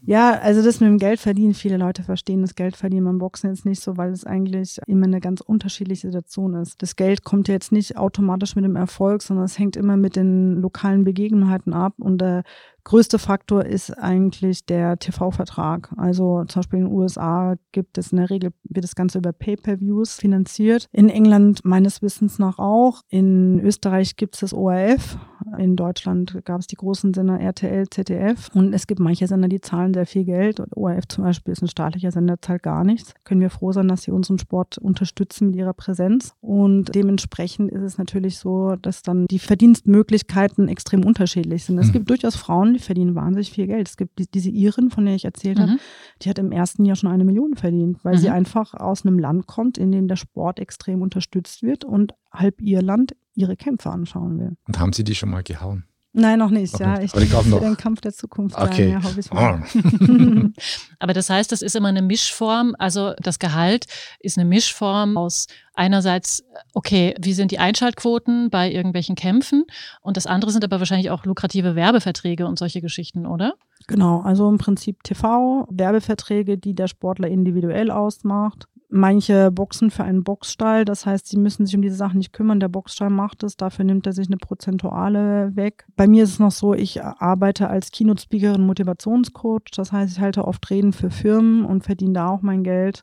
[0.04, 3.50] ja, also das mit dem Geld verdienen, viele Leute verstehen das Geld verdienen beim Boxen
[3.50, 6.80] jetzt nicht so, weil es eigentlich immer eine ganz unterschiedliche Situation ist.
[6.82, 10.60] Das Geld kommt jetzt nicht automatisch mit dem Erfolg, sondern es hängt immer mit den
[10.60, 12.42] lokalen Begebenheiten ab und der
[12.84, 15.92] größte Faktor ist eigentlich der TV-Vertrag.
[15.96, 19.32] Also zum Beispiel in den USA gibt es in der Regel, wird das Ganze über
[19.32, 20.88] Pay-per-Views finanziert.
[20.92, 23.02] In England meines Wissens nach auch.
[23.08, 25.18] In Österreich gibt es das ORF,
[25.58, 29.60] In Deutschland gab es die großen Sender RTL, ZDF und es gibt manche Sender, die
[29.60, 30.60] zahlen sehr viel Geld.
[30.60, 33.14] Und ORF zum Beispiel ist ein staatlicher Sender, zahlt gar nichts.
[33.24, 36.34] Können wir froh sein, dass sie unseren Sport unterstützen mit ihrer Präsenz.
[36.40, 41.78] Und dementsprechend ist es natürlich so, dass dann die Verdienstmöglichkeiten extrem unterschiedlich sind.
[41.78, 41.92] Es mhm.
[41.92, 43.88] gibt durchaus Frauen, die verdienen wahnsinnig viel Geld.
[43.88, 45.62] Es gibt die, diese Iren, von der ich erzählt mhm.
[45.62, 45.76] habe,
[46.22, 48.18] die hat im ersten Jahr schon eine Million verdient, weil mhm.
[48.18, 52.60] sie einfach aus einem Land kommt, in dem der Sport extrem unterstützt wird und halb
[52.60, 54.56] Irland ihre Kämpfe anschauen will.
[54.66, 55.84] Und haben Sie die schon mal gehauen?
[56.14, 56.74] Nein, noch nicht.
[56.74, 57.16] Noch ja, nicht.
[57.16, 58.58] ich für den Kampf der Zukunft.
[58.58, 58.90] Okay.
[58.90, 59.58] Ja, oh.
[60.98, 62.74] Aber das heißt, das ist immer eine Mischform.
[62.78, 63.86] Also das Gehalt
[64.20, 66.44] ist eine Mischform aus einerseits,
[66.74, 69.64] okay, wie sind die Einschaltquoten bei irgendwelchen Kämpfen?
[70.02, 73.54] Und das andere sind aber wahrscheinlich auch lukrative Werbeverträge und solche Geschichten, oder?
[73.86, 78.68] Genau, also im Prinzip TV, Werbeverträge, die der Sportler individuell ausmacht.
[78.94, 82.60] Manche boxen für einen Boxstall, das heißt, sie müssen sich um diese Sachen nicht kümmern.
[82.60, 85.86] Der Boxstall macht es, dafür nimmt er sich eine Prozentuale weg.
[85.96, 89.70] Bei mir ist es noch so, ich arbeite als Keynote-Speakerin, Motivationscoach.
[89.74, 93.02] Das heißt, ich halte oft Reden für Firmen und verdiene da auch mein Geld.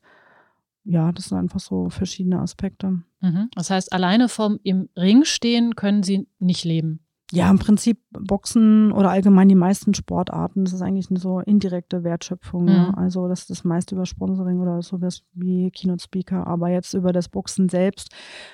[0.83, 3.01] Ja, das sind einfach so verschiedene Aspekte.
[3.21, 3.49] Mhm.
[3.55, 6.99] Das heißt, alleine vom im Ring stehen können Sie nicht leben.
[7.31, 12.03] Ja, im Prinzip Boxen oder allgemein die meisten Sportarten, das ist eigentlich eine so indirekte
[12.03, 12.63] Wertschöpfung.
[12.63, 12.69] Mhm.
[12.69, 12.89] Ja.
[12.95, 17.13] Also das ist das meiste über Sponsoring oder sowas wie Keynote Speaker, aber jetzt über
[17.13, 18.09] das Boxen selbst.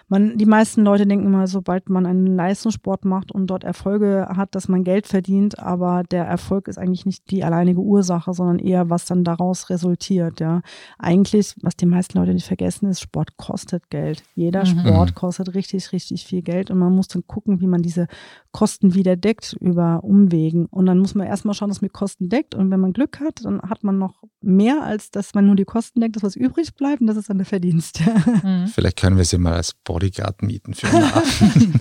[0.10, 4.56] Man, die meisten Leute denken immer, sobald man einen Leistungssport macht und dort Erfolge hat,
[4.56, 8.90] dass man Geld verdient, aber der Erfolg ist eigentlich nicht die alleinige Ursache, sondern eher,
[8.90, 10.42] was dann daraus resultiert.
[10.42, 10.62] Ja.
[11.00, 14.24] Eigentlich, was die meisten Leute nicht vergessen, ist, Sport kostet Geld.
[14.36, 14.80] Jeder mhm.
[14.80, 18.08] Sport kostet richtig, richtig viel Geld und man muss dann gucken, wie man diese
[18.52, 20.66] Kosten wieder deckt über Umwegen.
[20.68, 22.56] Und dann muss man erstmal schauen, dass man die Kosten deckt.
[22.56, 25.66] Und wenn man Glück hat, dann hat man noch mehr, als dass man nur die
[25.66, 27.02] Kosten deckt, das was übrig bleibt.
[27.02, 28.02] Und das ist dann der Verdienst.
[28.44, 28.68] Mhm.
[28.74, 31.32] Vielleicht können wir sie mal als Bodyguard mieten für einen Abend.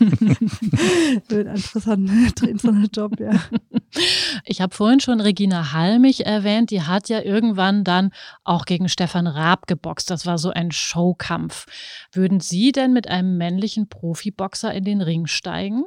[1.30, 3.32] Wird ein interessanter Job, ja.
[4.44, 6.70] Ich habe vorhin schon Regina Halmich erwähnt.
[6.70, 8.10] Die hat ja irgendwann dann
[8.42, 10.10] auch gegen Stefan Raab geboxt.
[10.10, 11.66] Das war so ein Showkampf.
[12.12, 15.84] Würden Sie denn mit einem männlichen Profiboxer in den Ring steigen?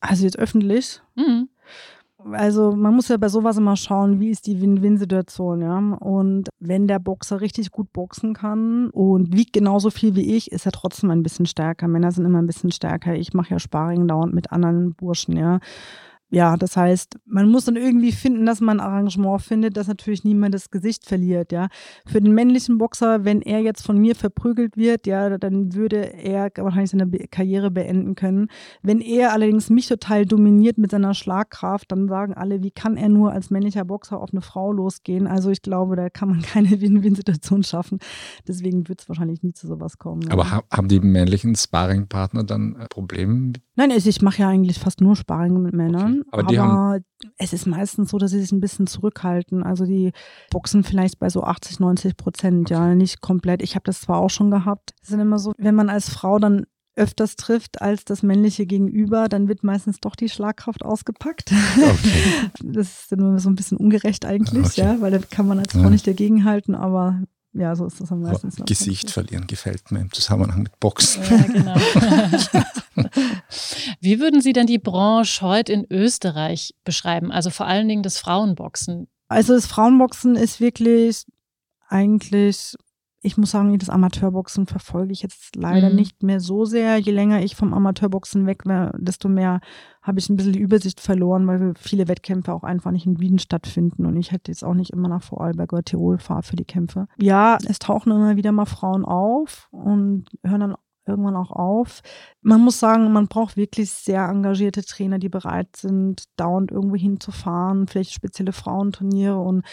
[0.00, 1.00] Also jetzt öffentlich.
[1.14, 1.48] Mhm.
[2.32, 5.78] Also man muss ja bei sowas immer schauen, wie ist die Win-Win-Situation, ja.
[5.78, 10.64] Und wenn der Boxer richtig gut boxen kann und wiegt genauso viel wie ich, ist
[10.64, 11.86] er trotzdem ein bisschen stärker.
[11.86, 13.14] Männer sind immer ein bisschen stärker.
[13.14, 15.60] Ich mache ja Sparring dauernd mit anderen Burschen, ja
[16.34, 20.24] ja, das heißt, man muss dann irgendwie finden, dass man ein Arrangement findet, dass natürlich
[20.24, 21.68] niemand das Gesicht verliert, ja.
[22.06, 26.50] Für den männlichen Boxer, wenn er jetzt von mir verprügelt wird, ja, dann würde er
[26.56, 28.48] wahrscheinlich seine Karriere beenden können.
[28.82, 33.08] Wenn er allerdings mich total dominiert mit seiner Schlagkraft, dann sagen alle, wie kann er
[33.08, 35.26] nur als männlicher Boxer auf eine Frau losgehen?
[35.26, 37.98] Also ich glaube, da kann man keine Win-Win-Situation schaffen.
[38.48, 40.28] Deswegen wird es wahrscheinlich nie zu sowas kommen.
[40.30, 40.62] Aber ja.
[40.72, 43.52] haben die männlichen Sparringpartner dann Probleme?
[43.76, 46.20] Nein, also ich mache ja eigentlich fast nur Sparring mit Männern.
[46.20, 46.23] Okay.
[46.30, 47.04] Aber, die aber haben
[47.38, 49.62] es ist meistens so, dass sie sich ein bisschen zurückhalten.
[49.62, 50.12] Also die
[50.50, 52.74] boxen vielleicht bei so 80, 90 Prozent, okay.
[52.74, 53.62] ja, nicht komplett.
[53.62, 54.94] Ich habe das zwar auch schon gehabt.
[55.02, 59.28] Es ist immer so, wenn man als Frau dann öfters trifft als das männliche Gegenüber,
[59.28, 61.52] dann wird meistens doch die Schlagkraft ausgepackt.
[61.76, 62.50] Okay.
[62.62, 64.80] Das ist dann immer so ein bisschen ungerecht eigentlich, okay.
[64.80, 65.90] ja, weil da kann man als Frau ja.
[65.90, 67.22] nicht dagegenhalten, aber
[67.54, 68.50] ja, so ist das am meisten.
[68.66, 71.22] Gesicht verlieren gefällt mir im Zusammenhang mit Boxen.
[71.22, 71.74] Ja, genau.
[74.00, 77.30] Wie würden Sie denn die Branche heute in Österreich beschreiben?
[77.30, 79.06] Also vor allen Dingen das Frauenboxen.
[79.28, 81.24] Also das Frauenboxen ist wirklich
[81.88, 82.74] eigentlich
[83.24, 85.96] ich muss sagen, das Amateurboxen verfolge ich jetzt leider mhm.
[85.96, 86.98] nicht mehr so sehr.
[86.98, 89.60] Je länger ich vom Amateurboxen weg war, desto mehr
[90.02, 93.38] habe ich ein bisschen die Übersicht verloren, weil viele Wettkämpfe auch einfach nicht in Wien
[93.38, 96.66] stattfinden und ich hätte jetzt auch nicht immer nach Vorarlberg oder Tirol fahre für die
[96.66, 97.06] Kämpfe.
[97.16, 100.74] Ja, es tauchen immer wieder mal Frauen auf und hören dann
[101.06, 102.02] irgendwann auch auf.
[102.42, 107.86] Man muss sagen, man braucht wirklich sehr engagierte Trainer, die bereit sind, dauernd irgendwo hinzufahren,
[107.86, 109.64] vielleicht spezielle Frauenturniere und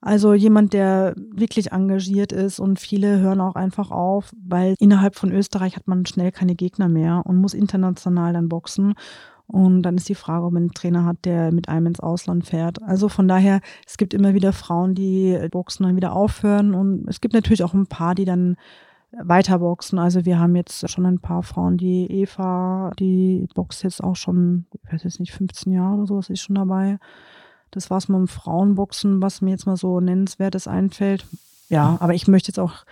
[0.00, 5.32] also jemand, der wirklich engagiert ist und viele hören auch einfach auf, weil innerhalb von
[5.32, 8.94] Österreich hat man schnell keine Gegner mehr und muss international dann boxen.
[9.46, 12.46] Und dann ist die Frage, ob man einen Trainer hat, der mit einem ins Ausland
[12.46, 12.82] fährt.
[12.82, 16.74] Also von daher, es gibt immer wieder Frauen, die boxen dann wieder aufhören.
[16.74, 18.56] Und es gibt natürlich auch ein paar, die dann
[19.10, 19.98] weiter boxen.
[19.98, 24.66] Also wir haben jetzt schon ein paar Frauen, die Eva, die boxt jetzt auch schon,
[24.84, 26.98] ich weiß jetzt nicht, 15 Jahre oder so, ist schon dabei.
[27.70, 31.26] Das war es mal im Frauenboxen, was mir jetzt mal so nennenswertes einfällt.
[31.68, 32.84] Ja, aber ich möchte jetzt auch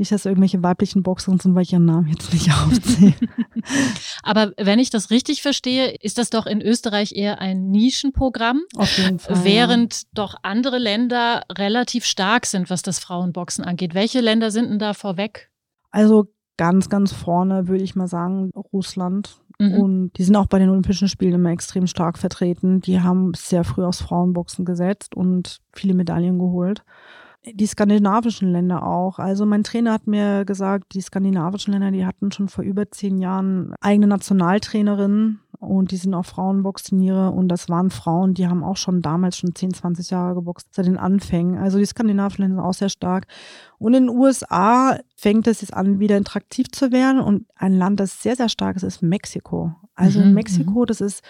[0.00, 3.14] nicht, dass irgendwelche weiblichen Boxerinnen sind, weil ich ihren Namen jetzt nicht aufziehe.
[4.22, 8.96] Aber wenn ich das richtig verstehe, ist das doch in Österreich eher ein Nischenprogramm, Auf
[8.98, 13.94] jeden Fall, während doch andere Länder relativ stark sind, was das Frauenboxen angeht.
[13.94, 15.50] Welche Länder sind denn da vorweg?
[15.90, 19.74] Also ganz, ganz vorne würde ich mal sagen, Russland Mhm.
[19.74, 22.80] Und die sind auch bei den Olympischen Spielen immer extrem stark vertreten.
[22.80, 26.82] Die haben sehr früh aufs Frauenboxen gesetzt und viele Medaillen geholt.
[27.44, 29.18] Die skandinavischen Länder auch.
[29.18, 33.18] Also mein Trainer hat mir gesagt, die skandinavischen Länder, die hatten schon vor über zehn
[33.18, 38.78] Jahren eigene Nationaltrainerinnen und die sind auch Frauenboxturniere und das waren Frauen, die haben auch
[38.78, 41.58] schon damals schon 10, 20 Jahre geboxt seit den Anfängen.
[41.58, 43.26] Also die skandinavischen Länder sind auch sehr stark.
[43.78, 48.00] Und in den USA fängt es jetzt an, wieder attraktiv zu werden und ein Land,
[48.00, 49.74] das sehr, sehr stark ist, ist Mexiko.
[49.94, 50.86] Also mhm, Mexiko, mhm.
[50.86, 51.22] das ist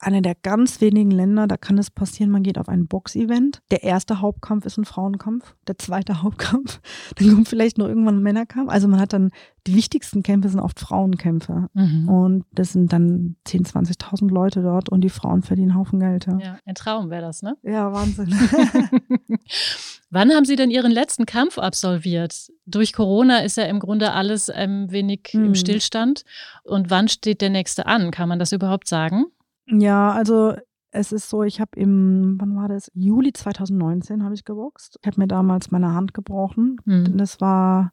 [0.00, 3.60] einer der ganz wenigen Länder, da kann es passieren, man geht auf ein Boxevent.
[3.70, 6.80] Der erste Hauptkampf ist ein Frauenkampf, der zweite Hauptkampf,
[7.16, 8.70] dann kommt vielleicht noch irgendwann ein Männerkampf.
[8.70, 9.30] Also man hat dann,
[9.66, 11.68] die wichtigsten Kämpfe sind oft Frauenkämpfe.
[11.74, 12.08] Mhm.
[12.08, 16.26] Und das sind dann 10.000, 20.000 Leute dort und die Frauen verdienen einen Haufen Geld.
[16.26, 17.56] Ja, ja ein Traum wäre das, ne?
[17.62, 18.32] Ja, Wahnsinn.
[20.10, 22.50] Wann haben Sie denn Ihren letzten Kampf absolviert?
[22.64, 25.46] Durch Corona ist ja im Grunde alles ein wenig mhm.
[25.46, 26.22] im Stillstand.
[26.64, 28.10] Und wann steht der nächste an?
[28.10, 29.26] Kann man das überhaupt sagen?
[29.70, 30.54] Ja, also
[30.90, 32.90] es ist so, ich habe im, wann war das?
[32.94, 34.98] Juli 2019 habe ich geboxt.
[35.00, 36.78] Ich habe mir damals meine Hand gebrochen.
[36.84, 37.16] Mhm.
[37.16, 37.92] Das war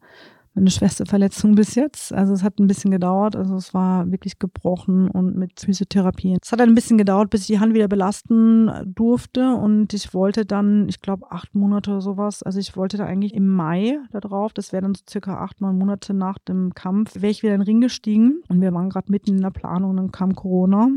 [0.55, 2.13] meine schwerste Verletzung bis jetzt.
[2.13, 3.35] Also es hat ein bisschen gedauert.
[3.35, 6.37] Also es war wirklich gebrochen und mit Physiotherapie.
[6.41, 9.53] Es hat ein bisschen gedauert, bis ich die Hand wieder belasten durfte.
[9.53, 12.41] Und ich wollte dann, ich glaube, acht Monate oder sowas.
[12.41, 15.59] Also ich wollte da eigentlich im Mai da drauf, das wäre dann so circa acht,
[15.59, 18.41] neun Monate nach dem Kampf, wäre ich wieder in den Ring gestiegen.
[18.47, 20.87] Und wir waren gerade mitten in der Planung und dann kam Corona.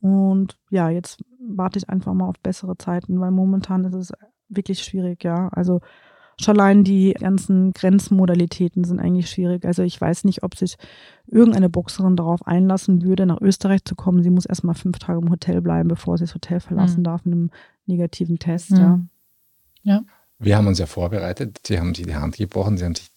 [0.00, 4.12] Und ja, jetzt warte ich einfach mal auf bessere Zeiten, weil momentan ist es
[4.48, 5.48] wirklich schwierig, ja.
[5.52, 5.80] Also
[6.40, 9.64] schon allein die ganzen Grenzmodalitäten sind eigentlich schwierig.
[9.64, 10.76] Also ich weiß nicht, ob sich
[11.26, 14.22] irgendeine Boxerin darauf einlassen würde, nach Österreich zu kommen.
[14.22, 17.04] Sie muss erstmal fünf Tage im Hotel bleiben, bevor sie das Hotel verlassen mhm.
[17.04, 17.50] darf mit einem
[17.86, 18.78] negativen Test, mhm.
[18.78, 19.00] ja.
[19.82, 20.02] Ja.
[20.38, 21.60] Wir haben uns ja vorbereitet.
[21.66, 23.10] Sie haben sich die Hand gebrochen, Sie haben sich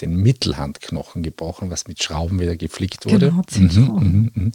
[0.00, 3.32] den Mittelhandknochen gebrochen, was mit Schrauben wieder geflickt wurde.
[3.52, 4.52] Genau, mhm, mhm, mhm.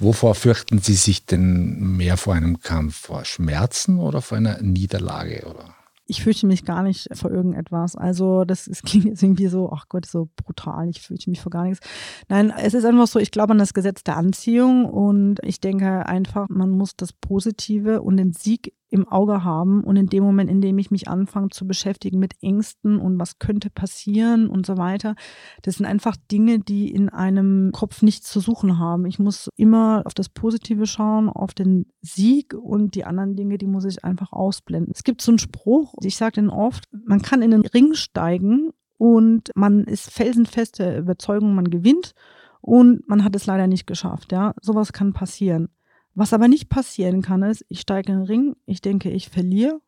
[0.00, 2.96] Wovor fürchten Sie sich denn mehr vor einem Kampf?
[2.96, 5.46] Vor Schmerzen oder vor einer Niederlage?
[5.46, 5.74] Oder?
[6.06, 7.96] Ich fürchte mich gar nicht vor irgendetwas.
[7.96, 11.50] Also, das, das klingt jetzt irgendwie so, ach Gott, so brutal, ich fürchte mich vor
[11.50, 11.86] gar nichts.
[12.28, 16.06] Nein, es ist einfach so, ich glaube an das Gesetz der Anziehung und ich denke
[16.06, 20.50] einfach, man muss das Positive und den Sieg im Auge haben und in dem Moment,
[20.50, 24.76] in dem ich mich anfange zu beschäftigen mit Ängsten und was könnte passieren und so
[24.76, 25.14] weiter,
[25.62, 29.06] das sind einfach Dinge, die in einem Kopf nichts zu suchen haben.
[29.06, 33.66] Ich muss immer auf das Positive schauen, auf den Sieg und die anderen Dinge, die
[33.66, 34.92] muss ich einfach ausblenden.
[34.94, 38.70] Es gibt so einen Spruch, ich sage den oft, man kann in den Ring steigen
[38.98, 42.12] und man ist felsenfest der Überzeugung, man gewinnt
[42.60, 44.32] und man hat es leider nicht geschafft.
[44.32, 45.68] Ja, sowas kann passieren.
[46.14, 49.80] Was aber nicht passieren kann, ist, ich steige in den Ring, ich denke, ich verliere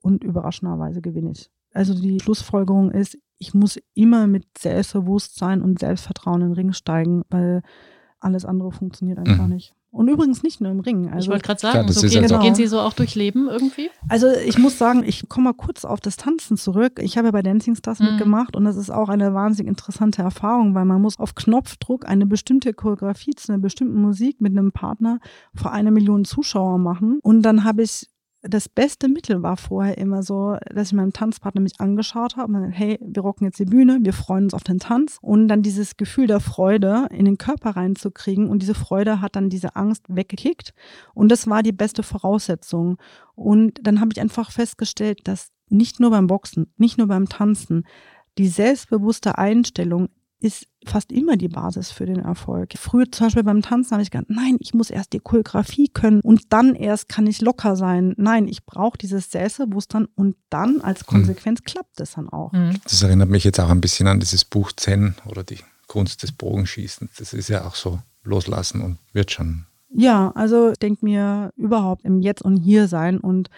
[0.00, 1.50] und überraschenderweise gewinne ich.
[1.72, 7.22] Also die Schlussfolgerung ist, ich muss immer mit Selbstbewusstsein und Selbstvertrauen in den Ring steigen,
[7.28, 7.62] weil
[8.20, 9.54] alles andere funktioniert einfach mhm.
[9.54, 9.74] nicht.
[9.92, 11.10] Und übrigens nicht nur im Ring.
[11.10, 12.40] Also, ich wollte gerade sagen, Klar, so gehen, genau.
[12.40, 13.90] gehen, Sie so auch durch Leben irgendwie?
[14.08, 16.98] Also ich muss sagen, ich komme mal kurz auf das Tanzen zurück.
[16.98, 18.06] Ich habe ja bei Dancing Stars mhm.
[18.06, 22.24] mitgemacht und das ist auch eine wahnsinnig interessante Erfahrung, weil man muss auf Knopfdruck eine
[22.24, 25.18] bestimmte Choreografie zu einer bestimmten Musik mit einem Partner
[25.54, 27.18] vor einer Million Zuschauer machen.
[27.22, 28.08] Und dann habe ich
[28.42, 32.72] das beste Mittel war vorher immer so, dass ich meinem Tanzpartner mich angeschaut habe und
[32.72, 35.18] hey, wir rocken jetzt die Bühne, wir freuen uns auf den Tanz.
[35.20, 39.48] Und dann dieses Gefühl der Freude in den Körper reinzukriegen und diese Freude hat dann
[39.48, 40.74] diese Angst weggekickt.
[41.14, 42.98] Und das war die beste Voraussetzung.
[43.36, 47.86] Und dann habe ich einfach festgestellt, dass nicht nur beim Boxen, nicht nur beim Tanzen,
[48.38, 50.08] die selbstbewusste Einstellung
[50.42, 52.72] ist fast immer die Basis für den Erfolg.
[52.76, 56.20] Früher zum Beispiel beim Tanzen habe ich gedacht, nein, ich muss erst die Choreografie können
[56.20, 58.14] und dann erst kann ich locker sein.
[58.16, 61.06] Nein, ich brauche dieses Selbstbewusstsein und dann als mhm.
[61.06, 61.64] Konsequenz mhm.
[61.64, 62.52] klappt es dann auch.
[62.52, 62.80] Mhm.
[62.84, 66.32] Das erinnert mich jetzt auch ein bisschen an dieses Buch Zen oder die Kunst des
[66.32, 67.12] Bogenschießens.
[67.18, 69.66] Das ist ja auch so loslassen und wird schon.
[69.94, 73.50] Ja, also ich denke mir überhaupt im Jetzt und Hier sein und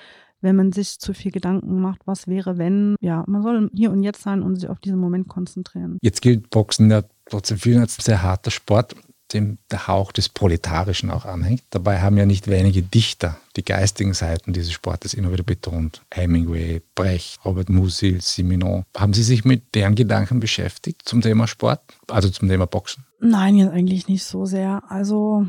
[0.44, 2.96] wenn man sich zu viel Gedanken macht, was wäre, wenn.
[3.00, 5.98] Ja, man soll hier und jetzt sein und sich auf diesen Moment konzentrieren.
[6.02, 8.94] Jetzt gilt Boxen ja trotzdem vielen als sehr harter Sport,
[9.32, 11.62] dem der Hauch des Proletarischen auch anhängt.
[11.70, 16.02] Dabei haben ja nicht wenige Dichter die geistigen Seiten dieses Sportes immer wieder betont.
[16.12, 18.84] Hemingway, Brecht, Robert Musil, Simenon.
[18.94, 23.04] Haben Sie sich mit deren Gedanken beschäftigt zum Thema Sport, also zum Thema Boxen?
[23.18, 24.82] Nein, jetzt eigentlich nicht so sehr.
[24.88, 25.46] Also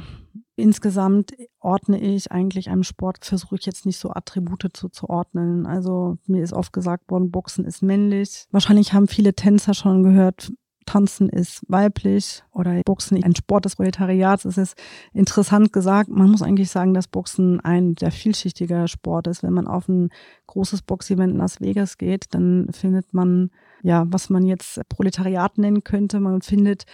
[0.56, 5.66] insgesamt ordne ich eigentlich einem Sport, versuche ich jetzt nicht so Attribute zu, zu ordnen.
[5.66, 8.46] Also mir ist oft gesagt worden, Boxen ist männlich.
[8.52, 10.52] Wahrscheinlich haben viele Tänzer schon gehört,
[10.86, 14.46] Tanzen ist weiblich oder Boxen ein Sport des Proletariats.
[14.46, 14.78] Es ist
[15.14, 16.10] interessant gesagt.
[16.10, 19.44] Man muss eigentlich sagen, dass Boxen ein sehr vielschichtiger Sport ist.
[19.44, 20.10] Wenn man auf ein
[20.48, 23.50] großes Boxevent in Las Vegas geht, dann findet man
[23.82, 26.20] ja, was man jetzt Proletariat nennen könnte.
[26.20, 26.86] Man findet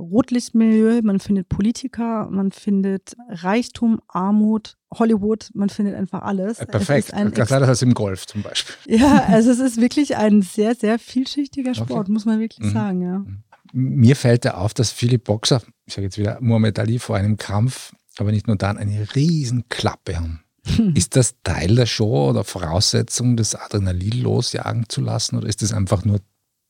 [0.00, 6.58] Rotlichtmilieu, man findet Politiker, man findet Reichtum, Armut, Hollywood, man findet einfach alles.
[6.58, 8.74] Äh, perfekt, ganz anders als im Golf zum Beispiel.
[8.98, 12.12] Ja, also es ist wirklich ein sehr, sehr vielschichtiger Sport, okay.
[12.12, 12.72] muss man wirklich mhm.
[12.72, 13.24] sagen, ja.
[13.72, 17.36] Mir fällt ja auf, dass viele Boxer, ich sage jetzt wieder Muhammad Ali vor einem
[17.36, 20.42] Kampf, aber nicht nur dann, eine riesen Klappe haben.
[20.94, 25.72] Ist das Teil der Show oder Voraussetzung, das Adrenalin losjagen zu lassen oder ist das
[25.72, 26.20] einfach nur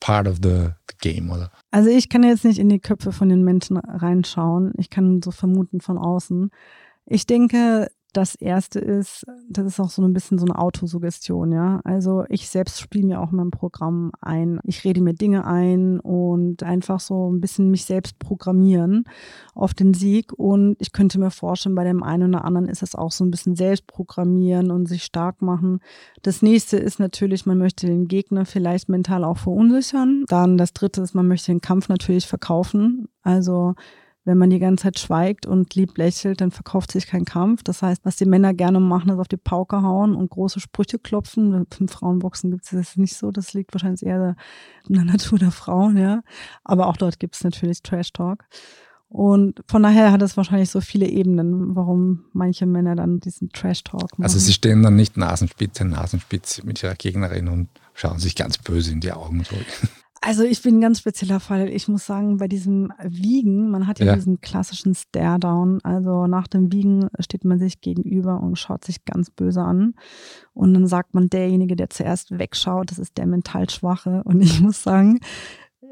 [0.01, 1.49] part of the, the, game, oder?
[1.71, 4.73] Also ich kann jetzt nicht in die Köpfe von den Menschen reinschauen.
[4.77, 6.51] Ich kann so vermuten von außen.
[7.05, 11.79] Ich denke, das erste ist, das ist auch so ein bisschen so eine Autosuggestion, ja.
[11.85, 14.59] Also ich selbst spiele mir auch mein Programm ein.
[14.63, 19.05] Ich rede mir Dinge ein und einfach so ein bisschen mich selbst programmieren
[19.53, 20.33] auf den Sieg.
[20.33, 23.31] Und ich könnte mir vorstellen, bei dem einen oder anderen ist es auch so ein
[23.31, 25.79] bisschen selbst programmieren und sich stark machen.
[26.21, 30.25] Das nächste ist natürlich, man möchte den Gegner vielleicht mental auch verunsichern.
[30.27, 33.07] Dann das dritte ist, man möchte den Kampf natürlich verkaufen.
[33.23, 33.75] Also
[34.23, 37.63] wenn man die ganze Zeit schweigt und lieb lächelt, dann verkauft sich kein Kampf.
[37.63, 40.99] Das heißt, was die Männer gerne machen, ist auf die Pauke hauen und große Sprüche
[40.99, 41.65] klopfen.
[41.79, 43.31] Im Frauenboxen gibt es das nicht so.
[43.31, 44.35] Das liegt wahrscheinlich eher
[44.87, 46.21] in der Natur der Frauen, ja.
[46.63, 48.45] Aber auch dort gibt es natürlich Trash Talk.
[49.13, 54.17] Und von daher hat es wahrscheinlich so viele Ebenen, warum manche Männer dann diesen Trash-Talk
[54.17, 54.23] machen.
[54.23, 58.93] Also sie stehen dann nicht Nasenspitze, Nasenspitze mit ihrer Gegnerin und schauen sich ganz böse
[58.93, 59.43] in die Augen.
[59.43, 59.57] So.
[60.23, 61.67] Also ich bin ein ganz spezieller Fall.
[61.69, 64.15] Ich muss sagen, bei diesem Wiegen, man hat ja, ja.
[64.15, 65.79] diesen klassischen Stare-Down.
[65.83, 69.95] Also nach dem Wiegen steht man sich gegenüber und schaut sich ganz böse an.
[70.53, 74.21] Und dann sagt man, derjenige, der zuerst wegschaut, das ist der mental Schwache.
[74.23, 75.19] Und ich muss sagen,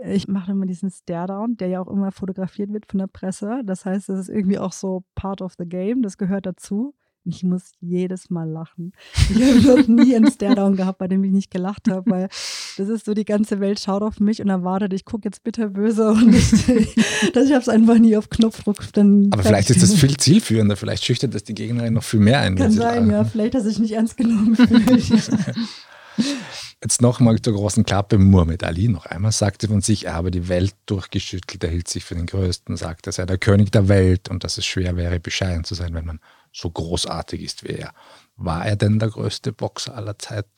[0.05, 3.63] ich mache immer diesen Stare-Down, der ja auch immer fotografiert wird von der Presse.
[3.65, 6.03] Das heißt, das ist irgendwie auch so part of the game.
[6.03, 6.93] Das gehört dazu.
[7.25, 8.93] Ich muss jedes Mal lachen.
[9.29, 12.29] Ich habe noch nie einen Stare-Down gehabt, bei dem ich nicht gelacht habe, weil
[12.77, 16.11] das ist so, die ganze Welt schaut auf mich und erwartet, ich gucke jetzt bitterböse
[16.11, 18.93] und ich, dass ich habe es einfach nie auf Knopfdruck.
[18.93, 22.39] Dann Aber vielleicht ist das viel zielführender, vielleicht schüchtert das die Gegnerin noch viel mehr
[22.39, 22.55] ein.
[22.55, 24.97] Kann sein, ja, vielleicht, dass ich nicht ernst genommen fühle.
[26.81, 28.17] Jetzt nochmal zur großen Klappe.
[28.17, 32.05] Muhammad Ali noch einmal sagte von sich, er habe die Welt durchgeschüttelt, er hielt sich
[32.05, 35.19] für den Größten, sagte, er sei der König der Welt und dass es schwer wäre,
[35.19, 36.19] bescheiden zu sein, wenn man
[36.51, 37.93] so großartig ist wie er.
[38.35, 40.49] War er denn der größte Boxer aller Zeiten?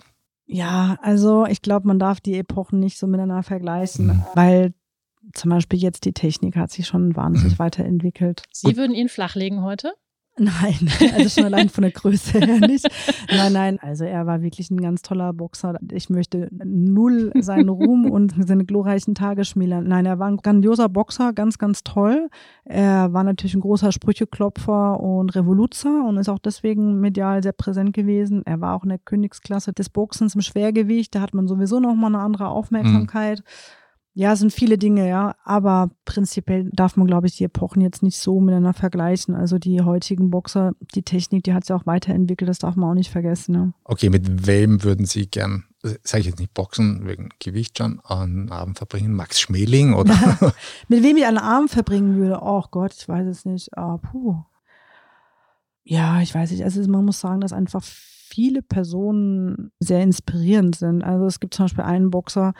[0.46, 4.26] Ja, also ich glaube, man darf die Epochen nicht so miteinander vergleichen, mhm.
[4.36, 4.74] weil
[5.34, 7.60] zum Beispiel jetzt die Technik hat sich schon wahnsinnig mhm.
[7.60, 8.44] weiterentwickelt.
[8.52, 8.78] Sie Gut.
[8.78, 9.94] würden ihn flachlegen heute?
[10.38, 12.88] Nein, also schon allein von der Größe her nicht.
[13.30, 15.78] Nein, nein, also er war wirklich ein ganz toller Boxer.
[15.92, 19.88] Ich möchte null seinen Ruhm und seine glorreichen Tage schmälern.
[19.88, 22.30] Nein, er war ein grandioser Boxer, ganz, ganz toll.
[22.64, 27.94] Er war natürlich ein großer Sprücheklopfer und Revoluzer und ist auch deswegen medial sehr präsent
[27.94, 28.44] gewesen.
[28.46, 31.14] Er war auch in der Königsklasse des Boxens im Schwergewicht.
[31.14, 33.40] Da hat man sowieso nochmal eine andere Aufmerksamkeit.
[33.40, 33.81] Mhm.
[34.14, 35.36] Ja, es sind viele Dinge, ja.
[35.44, 39.36] Aber prinzipiell darf man, glaube ich, die Epochen jetzt nicht so miteinander vergleichen.
[39.36, 42.94] Also die heutigen Boxer, die Technik, die hat sich auch weiterentwickelt, das darf man auch
[42.94, 43.56] nicht vergessen.
[43.56, 43.72] Ja.
[43.86, 45.64] Okay, mit wem würden Sie gern,
[46.04, 49.14] sage ich jetzt nicht Boxen, wegen Gewicht schon, einen Abend verbringen?
[49.14, 50.14] Max Schmeling oder?
[50.90, 52.40] mit wem ich einen Abend verbringen würde?
[52.42, 53.78] Oh Gott, ich weiß es nicht.
[53.78, 54.44] Ah, puh.
[55.84, 56.64] Ja, ich weiß nicht.
[56.66, 61.02] Also man muss sagen, dass einfach viele Personen sehr inspirierend sind.
[61.02, 62.54] Also es gibt zum Beispiel einen Boxer,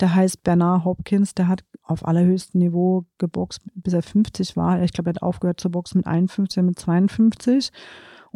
[0.00, 4.82] der heißt Bernard Hopkins, der hat auf allerhöchstem Niveau geboxt, bis er 50 war.
[4.82, 7.70] Ich glaube, er hat aufgehört zu boxen mit 51, mit 52.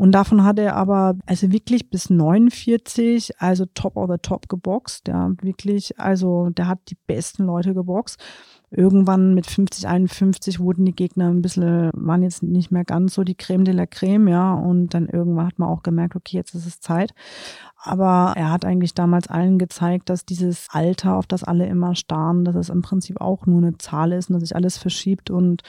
[0.01, 5.07] Und davon hat er aber also wirklich bis 49, also top of the top geboxt.
[5.07, 8.19] Der wirklich, also der hat die besten Leute geboxt.
[8.71, 13.25] Irgendwann mit 50, 51 wurden die Gegner ein bisschen, waren jetzt nicht mehr ganz so
[13.25, 14.55] die Creme de la Creme, ja.
[14.55, 17.13] Und dann irgendwann hat man auch gemerkt, okay, jetzt ist es Zeit.
[17.77, 22.47] Aber er hat eigentlich damals allen gezeigt, dass dieses Alter, auf das alle immer starren,
[22.47, 25.63] dass es im Prinzip auch nur eine Zahl ist und dass sich alles verschiebt und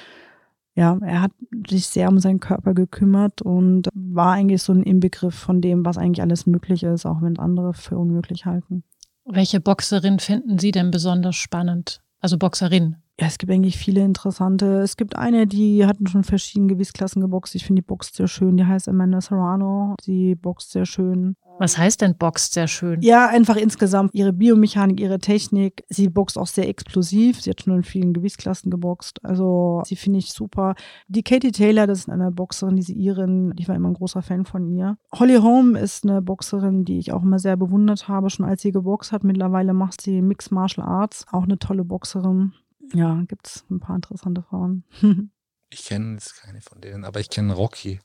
[0.75, 1.31] ja, er hat
[1.69, 5.97] sich sehr um seinen Körper gekümmert und war eigentlich so ein Inbegriff von dem, was
[5.97, 8.83] eigentlich alles möglich ist, auch wenn andere für unmöglich halten.
[9.25, 12.01] Welche Boxerin finden Sie denn besonders spannend?
[12.19, 12.97] Also Boxerin.
[13.19, 14.79] Ja, es gibt eigentlich viele interessante.
[14.79, 17.53] Es gibt eine, die hatten schon verschiedene Gewichtsklassen geboxt.
[17.55, 18.57] Ich finde die boxt sehr schön.
[18.57, 19.95] Die heißt Amanda Serrano.
[20.01, 21.35] Sie boxt sehr schön.
[21.59, 23.01] Was heißt denn boxt sehr schön?
[23.01, 25.83] Ja, einfach insgesamt ihre Biomechanik, ihre Technik.
[25.89, 27.39] Sie boxt auch sehr explosiv.
[27.39, 29.23] Sie hat schon in vielen Gewichtsklassen geboxt.
[29.23, 30.73] Also sie finde ich super.
[31.07, 33.53] Die Katie Taylor, das ist eine Boxerin, diese Irin.
[33.59, 34.97] Ich war immer ein großer Fan von ihr.
[35.13, 38.71] Holly Holm ist eine Boxerin, die ich auch immer sehr bewundert habe, schon als sie
[38.71, 39.23] geboxt hat.
[39.23, 41.25] Mittlerweile macht sie Mixed Martial Arts.
[41.31, 42.53] Auch eine tolle Boxerin.
[42.93, 44.83] Ja, gibt es ein paar interessante Frauen.
[45.69, 47.99] ich kenne jetzt keine von denen, aber ich kenne Rocky.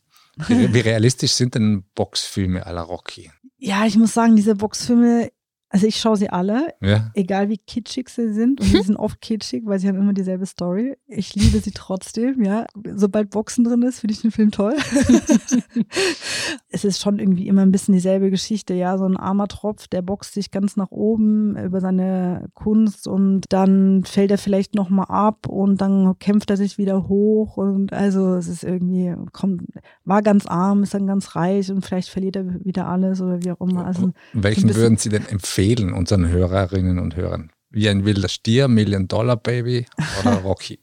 [0.48, 3.30] Wie, wie realistisch sind denn Boxfilme la Rocky?
[3.58, 5.30] Ja, ich muss sagen, diese Boxfilme,
[5.76, 7.10] Also ich schaue sie alle, Ja.
[7.12, 8.62] egal wie kitschig sie sind.
[8.62, 10.96] Und sie sind oft kitschig, weil sie haben immer dieselbe Story.
[11.06, 12.64] Ich liebe sie trotzdem, ja.
[12.94, 14.74] Sobald Boxen drin ist, finde ich den Film toll.
[16.70, 18.96] es ist schon irgendwie immer ein bisschen dieselbe Geschichte, ja.
[18.96, 24.02] So ein armer Tropf, der boxt sich ganz nach oben über seine Kunst und dann
[24.04, 28.48] fällt er vielleicht nochmal ab und dann kämpft er sich wieder hoch und also es
[28.48, 29.62] ist irgendwie, kommt,
[30.06, 33.50] war ganz arm, ist dann ganz reich und vielleicht verliert er wieder alles oder wie
[33.50, 33.84] auch immer.
[33.84, 37.50] Also Welchen würden Sie denn empfehlen unseren Hörerinnen und Hörern?
[37.70, 39.86] Wie ein wilder Stier, Million Dollar Baby
[40.20, 40.78] oder Rocky?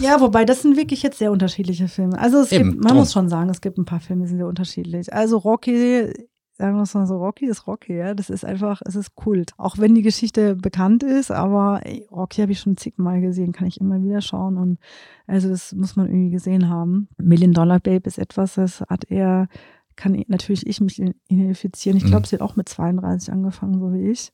[0.00, 2.18] Ja, wobei das sind wirklich jetzt sehr unterschiedliche Filme.
[2.18, 2.98] Also es Eben, gibt, man drum.
[2.98, 5.12] muss schon sagen, es gibt ein paar Filme, die sind sehr unterschiedlich.
[5.12, 6.12] Also Rocky,
[6.52, 8.14] sagen wir es mal so, Rocky ist Rocky, ja.
[8.14, 9.52] Das ist einfach, es ist Kult.
[9.56, 13.66] Auch wenn die Geschichte bekannt ist, aber ey, Rocky habe ich schon zigmal gesehen, kann
[13.66, 14.78] ich immer wieder schauen und
[15.26, 17.08] also das muss man irgendwie gesehen haben.
[17.16, 19.48] Million Dollar Babe ist etwas, das hat er,
[19.96, 21.96] kann natürlich ich mich identifizieren.
[21.98, 22.24] Ich glaube, Mhm.
[22.26, 24.30] sie hat auch mit 32 angefangen, so wie ich.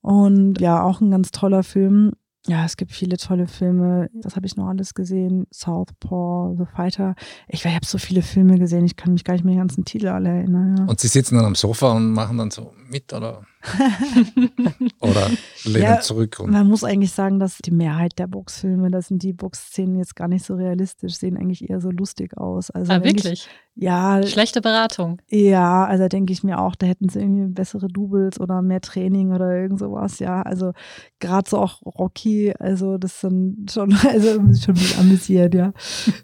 [0.00, 2.12] Und ja, auch ein ganz toller Film.
[2.48, 4.10] Ja, es gibt viele tolle Filme.
[4.14, 5.46] Das habe ich noch alles gesehen.
[5.52, 7.14] Southpaw, The Fighter.
[7.46, 9.74] Ich, ich habe so viele Filme gesehen, ich kann mich gar nicht mehr an die
[9.74, 10.74] ganzen Titel alle erinnern.
[10.76, 10.84] Ja.
[10.86, 13.42] Und Sie sitzen dann am Sofa und machen dann so mit oder,
[15.00, 15.30] oder
[15.64, 19.22] lehnen Ja, zurück und Man muss eigentlich sagen, dass die Mehrheit der Boxfilme, da sind
[19.22, 22.70] die Boxszenen jetzt gar nicht so realistisch, sehen eigentlich eher so lustig aus.
[22.70, 23.48] Also ah, wenn ich- wirklich?
[23.74, 25.20] ja, Schlechte Beratung.
[25.30, 29.32] Ja, also denke ich mir auch, da hätten sie irgendwie bessere Doubles oder mehr Training
[29.32, 30.42] oder irgend sowas, ja.
[30.42, 30.72] Also
[31.20, 35.72] gerade so auch Rocky, also das sind schon, also schon ein amüsiert, ja.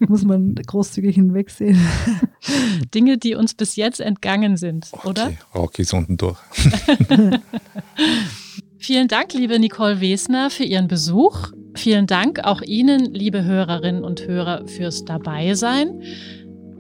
[0.09, 1.79] Muss man großzügig hinwegsehen.
[2.95, 5.27] Dinge, die uns bis jetzt entgangen sind, oder?
[5.27, 6.39] Okay, Rocky ist unten durch.
[8.79, 11.53] Vielen Dank, liebe Nicole Wesner, für Ihren Besuch.
[11.75, 16.03] Vielen Dank auch Ihnen, liebe Hörerinnen und Hörer, fürs Dabeisein.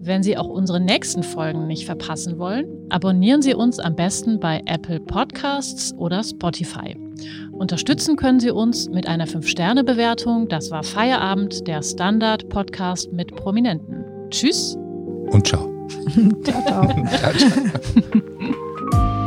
[0.01, 4.63] Wenn Sie auch unsere nächsten Folgen nicht verpassen wollen, abonnieren Sie uns am besten bei
[4.65, 6.97] Apple Podcasts oder Spotify.
[7.53, 10.49] Unterstützen können Sie uns mit einer 5-Sterne-Bewertung.
[10.49, 14.05] Das war Feierabend, der Standard-Podcast mit Prominenten.
[14.31, 14.77] Tschüss.
[15.31, 15.69] Und ciao.
[16.45, 17.07] ciao, ciao.
[17.07, 19.18] ciao, ciao.